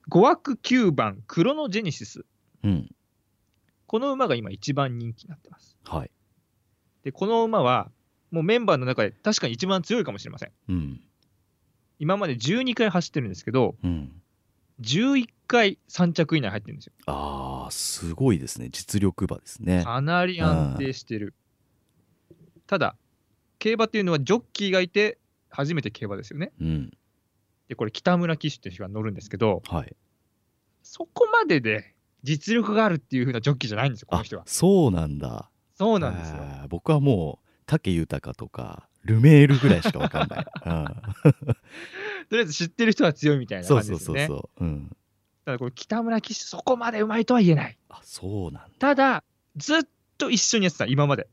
[0.10, 2.26] 5枠9番、クロノジェニシス。
[2.64, 2.90] うん。
[3.86, 5.78] この馬が今1番人気になってます。
[5.86, 6.12] はい。
[7.04, 7.90] で、この馬は、
[8.32, 10.52] もうメンバーの中で確かに一番強いかもしれません。
[10.68, 11.02] うん。
[12.00, 14.12] 今まで12回走ってるんですけど、うん。
[14.82, 16.94] 11回3着以内入ってるんですよ。
[17.06, 18.70] ああ、すごいですね。
[18.72, 19.84] 実力馬ですね。
[19.84, 21.34] かなり安定してる。
[22.66, 22.96] ただ、
[23.60, 25.18] 競馬っていうのはジョッキーがいて
[25.50, 26.52] 初めて競馬ですよね。
[26.62, 26.98] うん。
[27.68, 29.96] で、これ北村騎手っていう人が乗るんですけど、はい。
[30.82, 34.46] そこまでで実力があるっていう風なジョッキーじゃないんですよ、この人はあ。
[34.48, 35.50] そうなんだ。
[35.76, 36.38] そうなんですよ。
[36.70, 40.46] 僕はもう、武豊とか、ルメールぐらいしかわかんない。
[42.30, 44.28] とりあえず知ってる人は強いみたいうん、なそう感じですよね。
[44.28, 44.66] そうそうそう。
[44.66, 44.98] うん。
[45.46, 47.78] ただこれ北村騎手そこまでうまいとは言えない。
[47.90, 48.70] あ、そうなんだ。
[48.80, 49.24] ただ、
[49.56, 49.82] ずっ
[50.18, 51.28] と一緒にやってた、今まで。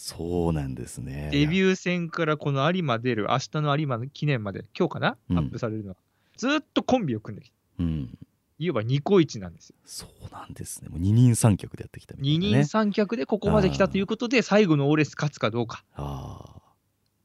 [0.00, 1.28] そうなんですね。
[1.32, 5.96] デビュー戦からこの有馬出る、明日の有馬の記念まで、今日かな、うんアップされるのは。
[6.36, 8.18] ずっとコンビを組んできて、うん。
[8.60, 9.76] いわばニコイチなんですよ。
[9.84, 10.88] そうなんですね。
[10.88, 12.62] もう二人三脚でやってきたみたい二な、ね。
[12.62, 16.62] 人三脚でここまで来たということで、最後のオーレス勝つかどうか、ああ。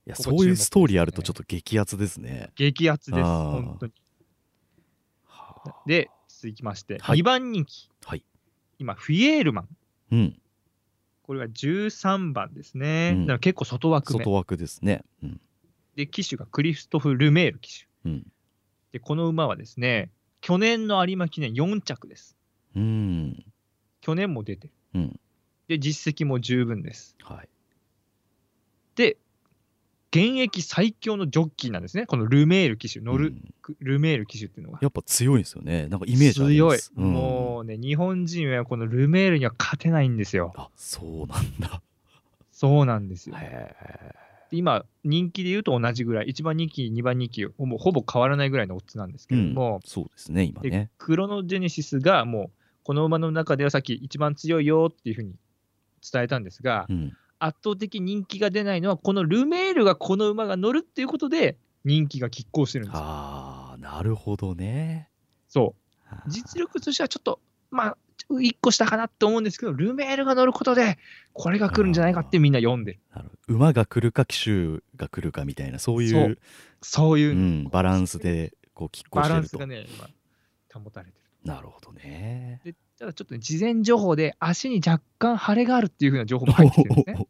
[0.05, 2.51] いや、ここそういうストーリーあるとちょっと激アツですね。
[2.55, 3.93] 激アツです、本当に。
[5.25, 8.25] はあ、で、続きまして、はい2番人気、はい。
[8.79, 9.67] 今、フィエールマン。
[10.11, 10.39] うん。
[11.23, 13.13] これは13番ですね。
[13.15, 14.19] うんだから結構外枠目。
[14.19, 15.03] 外枠ですね。
[15.23, 15.41] うん。
[15.95, 17.87] で、騎手がクリストフ・ルメール騎手。
[18.05, 18.27] うん。
[18.91, 20.11] で、この馬はですね、
[20.41, 22.35] 去年の有馬記念4着です。
[22.75, 23.45] うん。
[24.01, 24.73] 去年も出てる。
[24.95, 25.19] うん。
[25.69, 27.15] で、実績も十分です。
[27.23, 27.49] はい。
[28.95, 29.17] で、
[30.13, 32.05] 現役最強のジョッキーなんですね。
[32.05, 34.79] このルメール騎手、乗る、うんルメール騎手っていうのが。
[34.81, 35.87] やっぱ強いんですよね。
[35.87, 36.93] なんかイメージあり強います。。
[36.95, 40.53] んもうね、日本人はこのルメールには勝てないんですよ。
[40.55, 41.81] あ、そうなんだ。
[42.51, 43.35] そうなんですよ。
[44.51, 49.37] 今、人気で言うと同じぐらい、1番人気、2番人気、ほぼほぼ変わらないぐらいのオッズなんですけえ。
[49.39, 49.79] うんれども、。
[49.85, 50.91] そうですね、今でね。
[50.97, 52.51] クロノジェネシスがもう、
[52.83, 55.33] この馬の中ではさっき一番強いよっていうふうに
[56.11, 57.13] 伝えたんですが、うん。
[57.45, 63.01] 圧倒的人気が出ないのは、このルメールがこの馬が乗るっていうことで、人気が拮抗してるんですよ。
[63.03, 65.09] ああ、なるほどね。
[65.49, 65.75] そ
[66.09, 66.29] う。
[66.29, 67.97] 実力としてはちょっと、まあ、
[68.29, 70.97] 1個下かなって思うんですけど、ルメールが乗ることで、
[71.33, 72.99] これが来るんじゃないかってみんな読んでる。
[73.47, 76.39] 馬が来るか騎手が来るかみたいなそういそうう
[76.81, 79.85] そういうう、ん、バランスでこう拮抗バしてるとランスがね、
[80.73, 81.23] 今、保たれてる。
[81.43, 87.27] なるほどねでただちょっとね、事前情報で足に若干腫れがあるっていうふうな情報も入ってるんですね。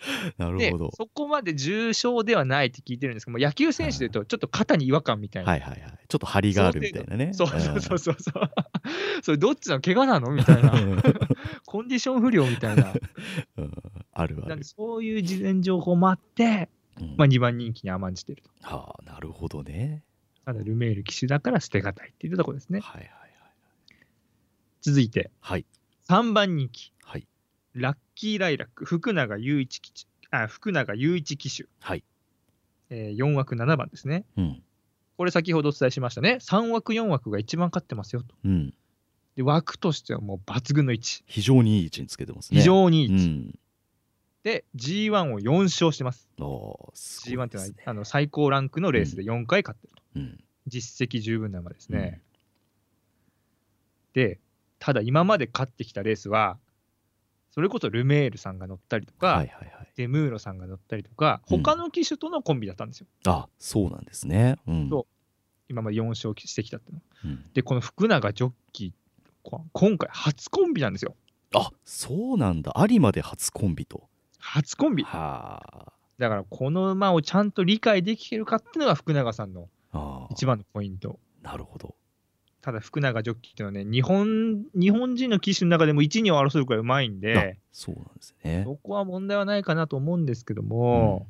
[0.38, 5.50] なるでほどそこまで重症ではないって聞いてるんですけども、野球選手でいうと、ちょっと肩に違和感みたいな。
[5.50, 8.50] はいはいはいちょっと張りがあるみたいなねそうそうそうそうそう。
[9.22, 10.72] それどっちの怪我なのみたいな。
[11.66, 12.92] コンディション不良みたいな。
[13.56, 13.72] うんうん
[14.12, 16.68] あるあるなんで、そういう事前情報もあって、
[17.00, 18.50] うんまあ、2番人気に甘んじてると。
[18.62, 20.02] はあなるほどね
[20.44, 22.80] ただ、ルメール騎手だから捨てがたいっていうところですね。
[22.80, 23.19] はいはい
[24.80, 25.66] 続いて、はい
[26.08, 27.26] 3番人気、はい
[27.74, 30.08] ラッキーライラック、福永雄一騎手。
[30.30, 32.04] あ福永雄一騎手、はい
[32.90, 34.24] えー4枠7番ですね。
[34.36, 34.62] うん
[35.16, 36.38] これ先ほどお伝えしましたね。
[36.40, 38.34] 3枠、4枠が一番勝ってますよと。
[38.44, 38.74] うん
[39.36, 41.22] で枠としてはもう抜群の位置。
[41.26, 43.24] 非常にいい位置につけてますね非常にいい位置。
[43.24, 43.58] うん
[44.42, 46.26] で、G1 を4勝してます。
[46.38, 50.02] おーすご G1 っていうのは、あの最高ランクのレースで4回勝ってると。
[50.16, 52.22] うん実績十分な馬ですね。
[54.14, 54.40] で、
[54.80, 56.58] ただ今まで勝ってきたレースは、
[57.52, 59.92] それこそルメールさんが乗ったりとか、はいはいはい。
[59.96, 61.62] デムーロさんが乗ったりとか、うん。
[61.62, 63.06] 他の騎手とのコンビだったんですよ。
[63.26, 64.56] あそうなんですね。
[64.66, 64.88] うん。
[64.88, 65.06] そう。
[65.68, 67.00] 今まで4勝してきたっていうの。
[67.00, 67.04] は。
[67.24, 67.52] うん。
[67.52, 68.92] で、この福永ジョッキー
[69.42, 71.14] こ今回初コンビなんですよ。
[71.54, 72.72] あそうなんだ。
[72.88, 74.08] 有馬で初コンビと。
[74.38, 75.04] 初コンビ。
[75.04, 79.68] はだからこの馬をちゃんと理解できてるかっていうのが福永さんの
[80.30, 81.18] 一番のポイント。
[81.42, 81.94] なるほど
[82.62, 88.62] ただ福永ジョッキーっていうのはね、日本日本人の騎手の中でも1、2を争うくらいうまいんで、そうなんですね。
[88.66, 91.26] そこは問題はないかなと思うんですけども、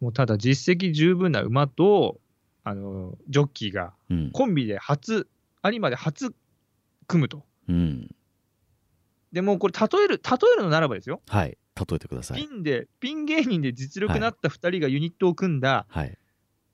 [0.00, 2.20] もうただ実績十分な馬と、
[2.64, 4.30] あのジョッキーがうん。
[4.32, 5.28] コンビで初、
[5.64, 6.34] 有馬で初
[7.06, 7.44] 組むと。
[7.68, 8.14] うん。
[9.32, 11.58] でもうこれ例える、例えるのならばですよ、はい。
[11.76, 12.40] 例えてください。
[12.40, 16.16] ピンで、ピン芸人で実力なった2人がユニットを組んだ、はい。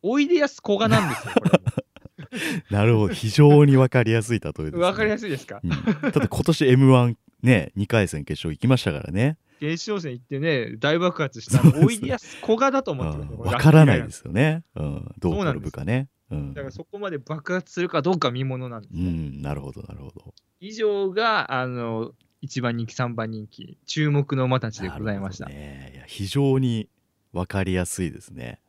[0.03, 1.61] おいでやすこがなんですよ、これ
[2.71, 3.15] なるほど。
[3.15, 4.81] 非常に分かりやすい例えです、ね、う。
[4.81, 5.61] わかりやすすいですか？
[5.63, 5.71] い、うん、
[6.03, 9.37] だって今年 m 1ね2回戦決勝行きましたからね。
[9.61, 13.37] 決勝戦行ってね、大爆発したおい でやすこがだと思ってますうん。
[13.39, 15.69] これ分からないですよね、うん、どうなんです。
[15.69, 16.09] 転ぶかね。
[16.31, 16.55] うん。
[16.55, 19.11] だからそこまで爆発するかどうか見ものなんですうね。
[19.11, 19.43] ん。
[19.43, 20.35] なるほどなるほど。
[20.61, 25.47] 以上が、あの、1番人気、3番人気、注目の馬たちでございました。
[25.47, 26.89] ね、いや非常に
[27.33, 28.61] 分かりやすいですね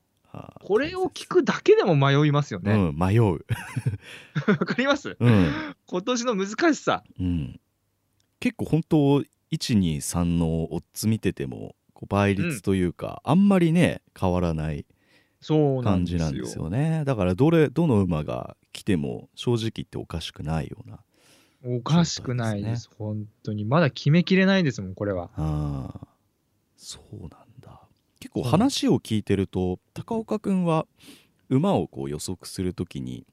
[0.64, 2.74] これを聞くだけでも迷いますよね。
[2.74, 3.24] うん迷う
[4.48, 5.16] わ、かります？
[5.20, 5.52] うん
[5.88, 7.04] 今年の難しさ。
[7.20, 7.60] うん、
[8.40, 11.76] 結構本当123のオッズ見てても
[12.10, 14.86] 倍率というか、あんまりね変わらない
[15.84, 16.06] 感。
[16.06, 21.00] じなんですよねだからどれどの馬が来ても正直言っておかしくないような
[21.64, 22.90] おかしくないです。
[22.98, 23.66] 本当に。
[23.66, 25.30] まだ決めきれないですもん、これは。
[25.36, 26.08] あー
[26.78, 27.45] そうなんだ
[28.26, 30.88] 結構話を聞いてると高岡くんは
[31.48, 33.24] 馬をこう予測するときに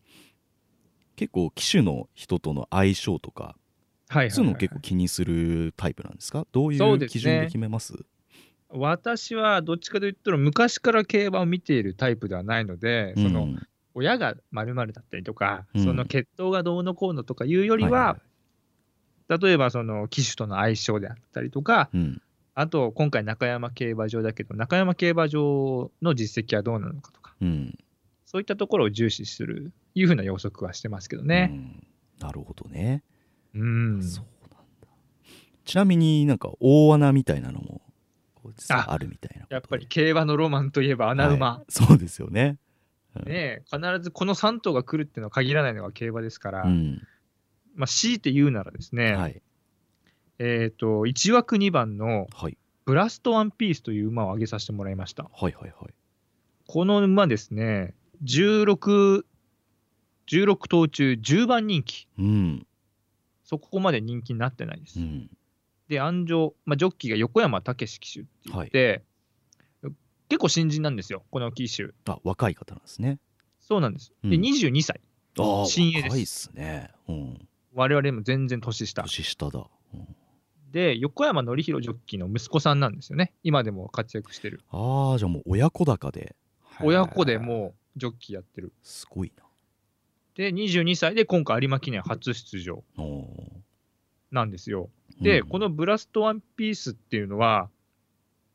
[1.16, 3.56] 結構騎手の人との相性とか
[4.10, 4.60] はいはい、そういうのはい。
[4.60, 6.46] 結構気にするタイプなんですか？
[6.52, 7.94] どういう基準で決めます？
[8.68, 15.84] 私はどっちかといったら昔から競馬を見ているタイプではないので、そのうん親が〇〇だったりとか、うん。
[15.84, 18.18] その血統がどうのこうのとかいうよりは、
[19.28, 22.22] 例えばその騎手との相性であったりとか、いうん
[22.54, 27.78] あと今回中山競馬場だけど、中山競馬場の実績はどうなのかとか、うん。
[28.26, 31.50] そういったところを重視する、いうふうな予測はしてますけどね。
[31.52, 31.86] うん。
[32.20, 33.02] なるほどね、
[33.54, 34.02] うん。
[34.02, 34.88] そうなんだ。
[35.64, 37.80] ちなみになんか大穴みたいなのも
[38.70, 41.54] ああるみたいなやっぱり競馬のロマンといえば穴馬。
[41.54, 41.64] はい。
[41.68, 42.58] そうですよね、
[43.16, 43.28] うん。
[43.28, 47.02] ねえ必ずこの3頭が来るっていうのは限らないのが競馬ですから、うん。
[47.74, 49.42] まあ、強いて言うならですね、はい
[50.44, 55.30] えっ、と、1枠2番のはいブラストワンピースという馬を挙げさせてもらいました。
[55.32, 55.94] はいはいはい
[56.66, 59.24] この馬ですね、16、
[60.28, 62.08] 16頭中10番人気。
[62.18, 62.66] うん
[63.44, 64.98] そこまで人気になってないです。
[64.98, 65.30] うん
[65.88, 69.04] で、安城、まあ、ジョッキーが横山武史騎手って言って、
[70.28, 71.90] 結構新人なんですよ、この騎手。
[72.06, 73.20] あ若い方なんですね
[73.60, 74.12] そうなんです。
[74.24, 75.00] で、うん22歳。
[75.66, 79.02] 新鋭です若いっすねうん我々も全然年下。
[79.02, 80.16] 年下だ、うん
[80.72, 83.32] で、横山典弘ジョッキーの息子さんなんですよね。
[83.44, 84.62] 今でも活躍してる。
[84.70, 86.34] ああじゃあもう親子高で
[86.80, 88.72] 親子でうもうジョッキーやってる。
[88.82, 89.44] すごいな
[90.34, 92.82] で、22歳で今回有馬記念初出場
[94.30, 94.88] なんですよ。
[95.20, 97.68] で、うんこのブラストワンピースっていうのは、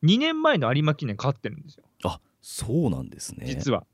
[0.03, 3.86] 2年前の有馬記念勝ってるんですよ、あそうなんですね実は。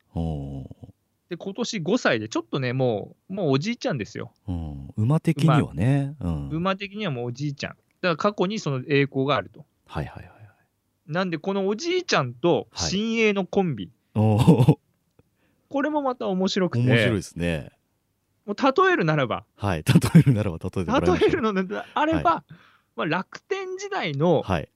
[1.30, 4.32] で、今年5歳で、ちょっとね、もう、もうおじいちゃんですよ。
[4.48, 7.78] うん、馬的にはね、うん、馬的にはもうおじいちゃん。
[8.04, 9.66] だから過去にその栄光があると。
[9.88, 11.12] はいはいはいはい。
[11.12, 12.90] なんで、このおじいちゃんとはい。
[12.90, 14.78] 新鋭のコンビ、おー。
[15.70, 17.72] これもまた面白くて、面白いですね。
[18.46, 19.84] もう例えるならば、はい。
[19.84, 21.18] 例えるならば例えてもらいましょう。
[21.20, 22.44] 例えるのであれば、
[22.98, 24.68] まあ、楽天時代のはい。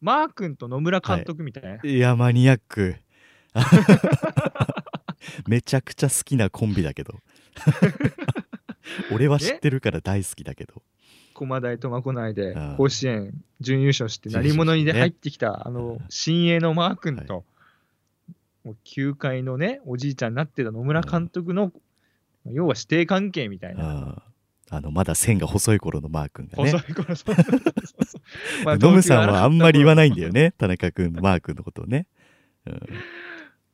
[0.00, 1.98] マー君と野村監督みたいな、い。
[1.98, 2.94] やマニアック。
[5.48, 7.14] めちゃくちゃ好きなコンビだけど。
[9.12, 10.82] 俺は知ってるから大好きだけど
[11.38, 12.76] 駒大苫小牧でうん。
[12.76, 15.00] 甲子園準優勝して準優勝鳴り物入りでね。
[15.00, 15.74] 入ってきたあうん。
[15.74, 17.42] の新鋭のマー君と、は
[18.64, 21.72] もう球界のねおじいちゃんになってた野村監督の、
[22.46, 24.22] 要は師弟関係みたいな、
[24.70, 26.72] ああのまだ線が細い頃のマー君がね。
[26.72, 27.24] 細い頃そ
[28.64, 30.42] ノム さんはあんまり言わないんだよね。
[30.42, 32.06] ね田中君マー君のことをね、
[32.66, 32.78] うん、っ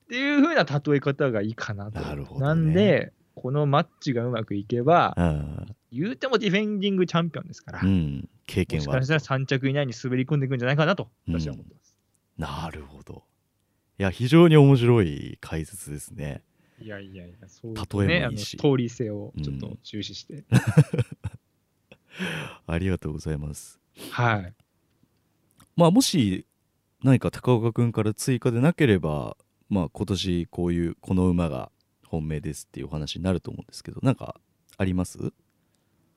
[0.09, 2.01] ていう風な例え方がいいかなと。
[2.01, 2.47] なるほどね。
[2.47, 8.29] なんでこのマッチがうまくいけばあ言うてもディフェンディングチャンピオンですから、あうん。
[8.47, 11.09] 経も験はしかしたら3着以内に滑り込んでいくんじゃないかなと。
[11.29, 11.97] 私は思ってます。
[12.37, 13.23] なるほど。
[13.99, 16.43] いや非常に面白い解説ですね。
[16.81, 18.09] いやいやいや、そう例えもいいし。
[18.09, 20.43] ね、あのストーリー性をちょっとうん重視して。
[22.67, 23.79] ありがとうございます。
[24.11, 24.53] はい。
[25.77, 26.47] まあもし
[27.03, 29.37] 何か高岡君から追加でなければ
[29.69, 31.71] まあ今年こういうこの馬が
[32.15, 34.41] 本命ですっていうお話になると思うんですけどなんか
[34.77, 35.19] あります？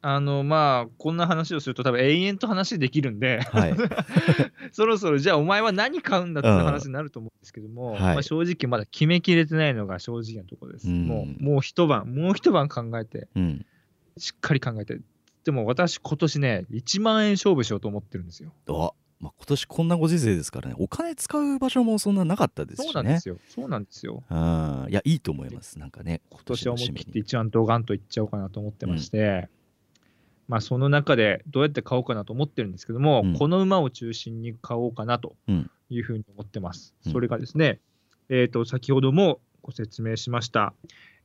[0.02, 3.76] あのまあこんな話をすると多分永遠と話できるんではい。
[4.72, 10.88] そろそろじゃあお前は何買うんだって話になると思うんですけども、はいまあ、正直まだ決めきれてないのが正直なところです。
[10.88, 13.66] うんもうもう一晩、もう一晩考えて、うん。
[14.18, 15.00] しっかり考えて、
[15.44, 18.52] でも私、今年ね、1万円勝負しようと思ってるんですよ。
[18.68, 22.92] あ、まあ、今年こんなご時世ですからね、お金使う場所もそんななかったですしね。
[22.94, 23.38] そうなんですよ。
[23.48, 24.24] そうなんですよ。
[24.30, 24.88] うん。
[24.90, 25.80] いや、いいと思います。
[25.80, 29.50] なんかね、今年は思い切って一番ドガンといっちゃおうかなと思ってまして、
[30.48, 36.94] まあその中でどうやって買おうかなと思ってるんですけども、うんこの馬を中心に買おうかなとうんいうふうに思ってます。
[37.06, 37.80] うんそれがですね、
[38.30, 40.74] えっ、と、先ほどもご説明しました、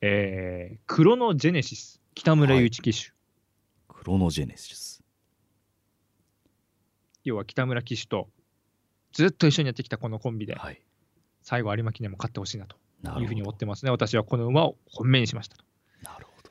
[0.01, 3.13] えークロノジェネシス、北村雄一騎手、
[3.89, 4.92] クロノジェネシス。
[7.25, 8.29] 要は北村騎手と
[9.13, 10.81] ずっと一緒にやってきたこのコンビで、はい。
[11.43, 12.77] 最後有馬記念も勝ってほしいなと
[13.21, 13.57] いうふうに思っ。
[13.57, 13.91] てますね。
[13.91, 15.65] 私はこの馬を本命にしましたと
[16.03, 16.51] なるほど。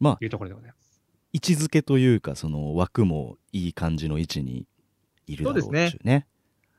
[0.00, 1.02] まあ、いうところでございます。
[1.32, 4.66] 位置づけというか、その枠もいい感じの位置に
[5.26, 6.26] いるだろうっていうそうね。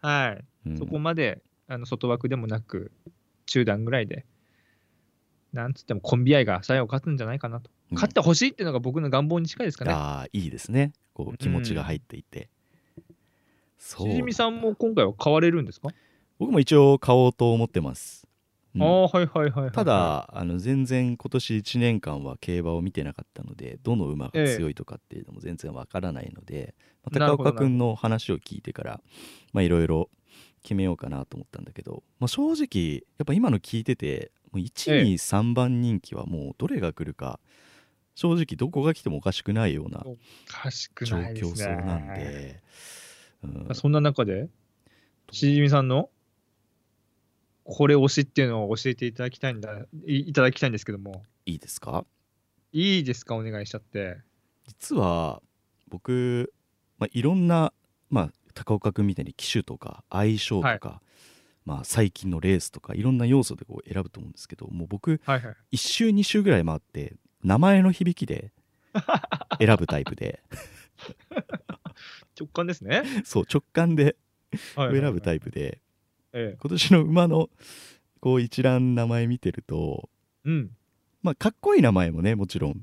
[0.01, 0.45] はい。
[0.69, 2.91] うんそこまであの外枠でもなく、
[3.45, 4.25] 中段ぐらいで、
[5.53, 7.69] なんつってもコンビ愛が最後勝つんじゃないかなと。
[7.69, 9.91] うん勝ってほしいっていうのが僕の願望に近いですかね。
[9.91, 10.93] ああ、いいですね。
[11.13, 12.41] こう、気持ちが入っていて。
[12.41, 12.58] そう。
[13.79, 15.89] しじみさんも今回は買われるんですか、
[16.37, 18.23] 僕も一応買おうと思ってます。
[18.23, 18.29] うん
[18.77, 19.71] ああ、はいはいはいはい。
[19.71, 29.01] た、だあの全然今年1年間は競馬を見てなかったのでどの馬が強いとかっていうのも全然わからないので、まあなるほど高岡君の話を聞いてから
[29.53, 30.09] まあいろいろ
[30.61, 37.39] 決めようかなと思ったんだけど、まあ、正直やっぱ今の聞いててもう1、ええ2、3番人気はもうどれが来るか
[38.13, 40.03] 正直どこが来てもおかしくないような
[41.05, 41.17] 状。
[41.17, 42.61] 況そうなんで、
[43.43, 43.75] うん。
[43.75, 44.49] そんな中で、
[45.31, 46.09] しじみさんの
[47.63, 52.05] これ推しっていうのを教えていただきたいんだいいただきたいんですけども、いいですか？
[52.71, 54.17] いいですか、お願いしちゃって。
[54.67, 55.41] 実は
[55.87, 56.53] 僕、
[56.97, 57.73] まあ、いろんな、
[58.09, 61.01] まあ、高岡君みたいに機種とか相性とか、
[61.65, 65.55] まあ、最近のレースとかいろんな要素でこう選ぶと思うんですけどもう僕はいはい。
[65.73, 68.51] 1周2周ぐらい回って名前の響きで
[69.59, 70.43] 選ぶタイプで
[72.39, 73.03] 直感ですね。
[73.25, 74.15] そう直感で
[74.75, 75.81] はい選ぶタイイプで
[76.31, 76.39] プ。
[76.39, 76.57] ええ。
[76.59, 77.49] 今年の馬の
[78.19, 80.09] こう一覧名前見てると、
[80.45, 80.71] うん。
[81.21, 82.81] まあ、かっこいい名前もねもちろん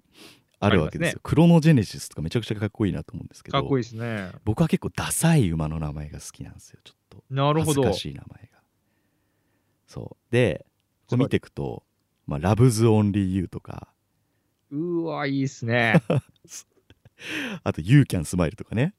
[0.61, 4.31] あるわけですよありますクロノジェネシスとかめちゃくちゃかっこいいなと思うんですけどかっこいいですね。
[4.45, 7.83] 僕は結構ダサい馬の名前が好きなんですよちょっとなるほど。
[7.83, 8.59] 恥ずかしい名前が
[9.87, 10.67] そうで
[11.07, 11.85] こう見ていくと
[12.27, 13.89] 「まあ、ラブズ・オンリー・ユー」とか
[14.71, 16.03] うわ、いいっすね。
[17.63, 18.95] あと「ユー・キャン・スマイル」とかね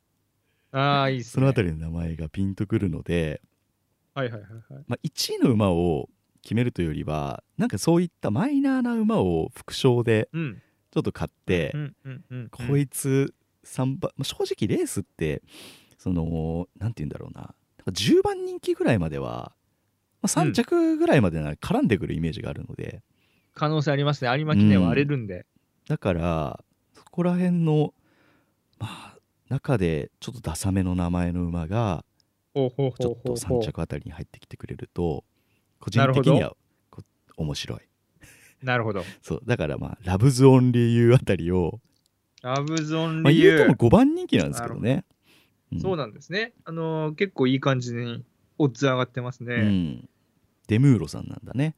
[0.77, 1.23] ああ、いいね。
[1.23, 3.41] そのあたりの名前がピンとくるので、
[4.13, 4.83] はいはいはいはい。
[4.87, 6.09] まあ、1位の馬を
[6.41, 10.61] 決めるというよりはなんかそういったマイナーな馬を副賞でうん。
[10.91, 12.49] ちょっと買って、うんうんうん。
[12.49, 13.33] こいつ
[13.65, 15.43] 3番、まあ、正直レースって
[15.97, 19.53] そのなんて言うんだろうななんか10番人気ぐらいまでは、
[20.21, 23.03] まあ、3着ぐらいまでなら絡んでくるイメージがあるので、
[23.53, 24.31] 可能性ありますね。
[24.35, 25.45] 有馬記念は荒れるんで。
[25.87, 26.63] だから
[26.93, 27.93] そこら辺の
[28.79, 29.16] まあ
[29.49, 32.03] 中でちょっとダサめの名前の馬が
[32.53, 35.23] ちょっとほうほうほ3着あたりに入ってきてくれると
[35.79, 36.55] 個人的には
[37.37, 38.65] 面白いう。
[38.65, 39.03] なるほど。
[39.21, 41.79] そうだからまあラブズオンリーユーあたりを、
[42.41, 43.89] ラブゾンまあ、リユー言うても。
[43.89, 45.05] 5番人気なんですけどね
[45.71, 46.53] うんそうなんですね。
[46.65, 48.23] あのー結構いい感じに
[48.57, 49.55] オッズ上がってますね。
[49.55, 50.09] うん、
[50.67, 51.75] デムーロさんなんだね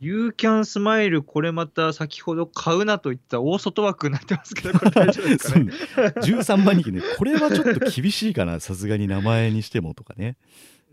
[0.00, 5.72] ユーキャンスマイル、これまた先ほど買うなといった大外枠になってますけど、これ大丈夫ですかね？
[6.20, 7.02] 13番人気ね。
[7.16, 10.36] これはちょっと厳しいかなさすがに名前にしてもとかね。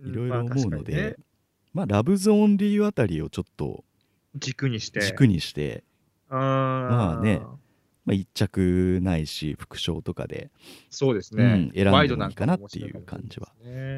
[0.03, 1.15] いろいろ思うので、まあね。
[1.73, 3.83] まあラブズオンリーあたりをちょっと
[4.35, 5.01] 軸にして。
[5.01, 5.83] 軸にして、
[6.29, 7.41] まあね。
[8.05, 10.49] まあ、1着ないし副賞とかで。
[10.89, 11.43] そうですね。
[11.43, 13.49] うん選んでもいいかなっていう感じは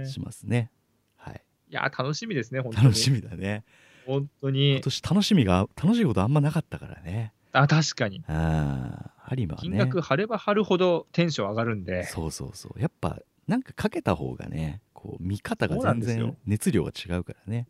[0.06, 0.70] しますね、
[1.16, 1.41] はい。
[1.70, 2.84] いやー、楽しみですね、本当に。
[2.86, 3.64] 楽しみだね
[4.12, 4.82] 本当今に。
[4.82, 7.34] 年楽しみが楽しいことあんまなかったからね。
[7.53, 8.24] あ、確かに。
[8.28, 9.70] ああ有馬はね。
[9.70, 12.03] 金額張れば張るほどテンション上がるんで。
[12.05, 12.80] そうそうそう。
[12.80, 17.68] やっぱなんかかけた方がねこう見方が全然熱量が違うからね。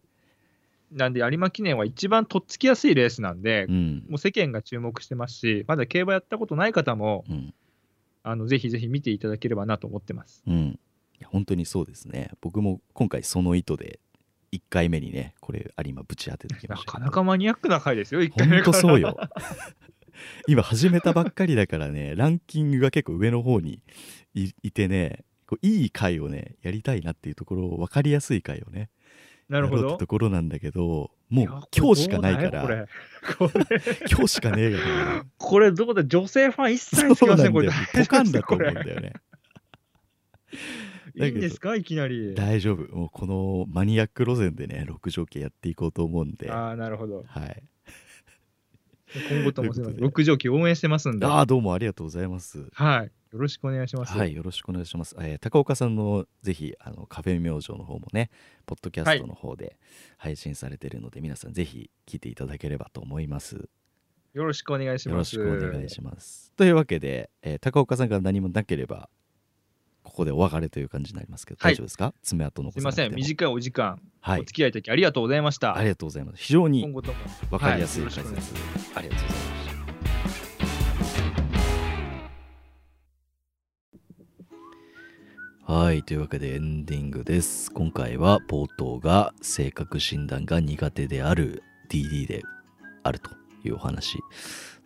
[0.91, 4.05] なんで有馬記念は一番とっつきやすいレースなんで、うん。
[4.09, 7.53] もう世間が注目してますし、まだ競馬やったことない方も、うん。
[8.23, 10.43] あのぜひぜひ見ていただければなと思ってます。
[10.45, 10.53] うん。
[10.53, 10.79] い
[11.19, 12.31] や本当にそうですね。
[12.41, 13.99] 僕も今回その意図で
[14.53, 18.73] 1回目にねこれ有馬ぶち当ててきまなしたかなかマニアックな回ですよ、1回本目から。
[18.73, 19.17] 当そうよ。
[20.47, 23.81] 今始めたばっかりだからねランキングが結構上の方に
[24.33, 28.89] いいてねこういい回をねやりたいなっていうところを分かりやすい回をね
[29.49, 29.89] なるほど。
[29.89, 30.07] ってと。
[30.07, 31.45] ころなんだけどもう
[31.75, 32.61] 今日しかないから。
[32.61, 32.87] これ、
[33.37, 37.69] これ、今日しかねえからこれどこだ女性ファン一切つきません、これ。
[37.69, 39.13] ポカンだと思うんこだよね。
[39.13, 39.21] れ
[41.15, 41.75] いいんですか？
[41.75, 42.35] いきなり。
[42.35, 47.21] 大丈夫もうこのマニアック路線でね六条家やっていこうと思うんではああ、なるほど。
[47.21, 47.25] い
[49.29, 51.25] 今後とも六条記応援してますんで。
[51.25, 53.11] ああどうもありがとうございますはい。
[53.33, 54.17] よろしくお願いします。
[54.17, 55.15] はい、よろしくお願いします。
[55.19, 58.29] えー高岡さんのぜひあのカフェ明星の方もね、
[58.65, 59.77] ポッドキャストの方で
[60.17, 63.69] 配信されているので、皆さんぜひ聞いていただければと思います。
[64.33, 65.31] よろしくお願いしよろます。
[65.31, 66.51] しくお願いします。
[66.55, 69.09] というわけで、えー高岡さんから何もなければ、
[70.11, 72.13] ここでお別れという感じになりますけど、はい大丈夫ですか？
[72.21, 73.15] 爪痕残すみません。
[73.15, 74.57] 短いお時間、はいお付。
[74.57, 75.77] き合いいただきありがとうございました。
[75.77, 76.43] ありがとうございます。
[76.43, 77.17] 非常に今後とも。
[77.49, 79.65] わかりやすいはい解説、よろしくお願いしありがとうございまし
[85.65, 85.73] た。
[85.73, 87.71] はい、というわけでエンディングです。
[87.71, 92.43] 今回は冒頭が性格診断が苦手である DD で
[93.03, 93.31] あると
[93.63, 94.19] いうお話。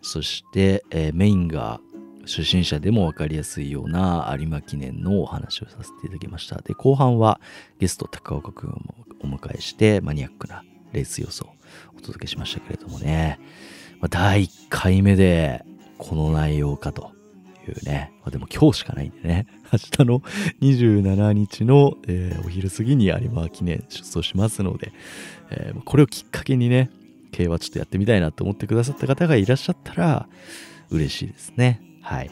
[0.02, 1.80] そして、えーメインが
[2.26, 6.60] 初心者でも分かりやすいような有馬記念のお話をさせていただきました。
[6.60, 7.40] で、後半は
[7.78, 8.76] ゲスト高岡くんを
[9.20, 10.62] お迎えしてマニアックな
[10.92, 11.50] レース予想を
[11.96, 13.38] お届けしましたけれどもね、
[14.00, 15.64] まあ、第1回目で
[15.98, 17.12] この内容かと
[17.66, 20.20] いうね、まあ、でも今日しかないんでね、 明日の
[20.60, 24.92] 27日の、えーお昼過ぎに有馬記念出走しますので、
[25.50, 26.90] えーこれをきっかけにね、
[27.32, 30.28] 競馬ちょっとやってみたいなと思ってくださった方がいらっしゃったら
[30.90, 31.80] 嬉しいですね。
[32.06, 32.30] はい。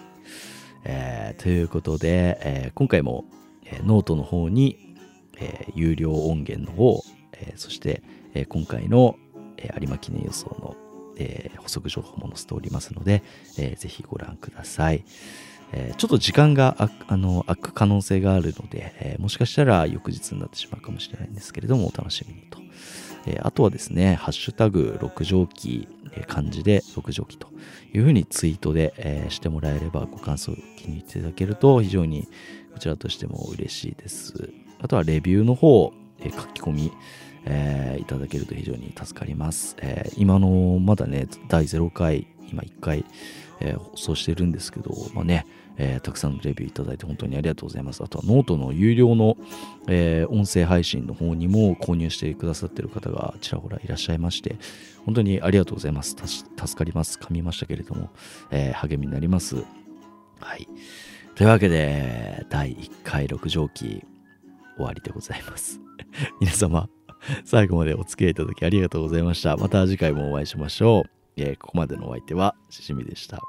[0.84, 3.24] えーということで、えー今回も、
[3.64, 4.94] えーノートの方に、
[5.36, 7.02] えー有料音源の方、
[7.32, 8.02] えーそして、
[8.34, 9.16] えー今回の、
[9.56, 10.76] えー有馬記念予想の、
[11.16, 13.24] えー補足情報も載せておりますので、
[13.58, 15.04] えーぜひご覧ください。
[15.72, 22.60] えーちょっと時間が空くあの空く可能性があるので、えーもしかしたら翌日になってしまうかもしれないんですけれども、お楽しみにと。
[23.26, 27.48] えあとはですね、ハッシュタグ6畳記、えー漢字で6畳記と
[27.92, 32.28] いうふうにツイートで、えしてもらえればご感想を気に入っていただけると非常に
[32.72, 34.50] こちらとしても嬉しいです。
[34.80, 36.92] あとはレビューの方、え書き込み、
[37.46, 39.76] えーいただけると非常に助かります。
[39.80, 43.04] えー今のまだね、第0回、今1回、
[43.60, 45.46] えー放送してるんですけど、まあね、
[45.76, 48.02] えーたくさんのレビューいただいて本当にありがとうございます。
[48.02, 49.36] あとはノートの有料の、
[49.88, 54.56] えー音声配信の方にも購入してくださってる方がちらほらいらっしゃいまして、
[55.04, 56.16] 本当にありがとうございます。
[56.24, 57.18] 助かります。
[57.18, 58.10] 噛みましたけれども、
[58.50, 59.56] えー励みになります。
[60.40, 60.68] はい。
[61.34, 64.04] というわけで、第1回6畳期
[64.76, 65.80] 終わりでございます。
[66.40, 66.88] 皆様、
[67.44, 69.56] 最後までお付き合いいただきありがとうございました。
[69.56, 71.10] また次回もお会いしましょう。
[71.36, 73.40] えーここまでのお相手はしじみでした。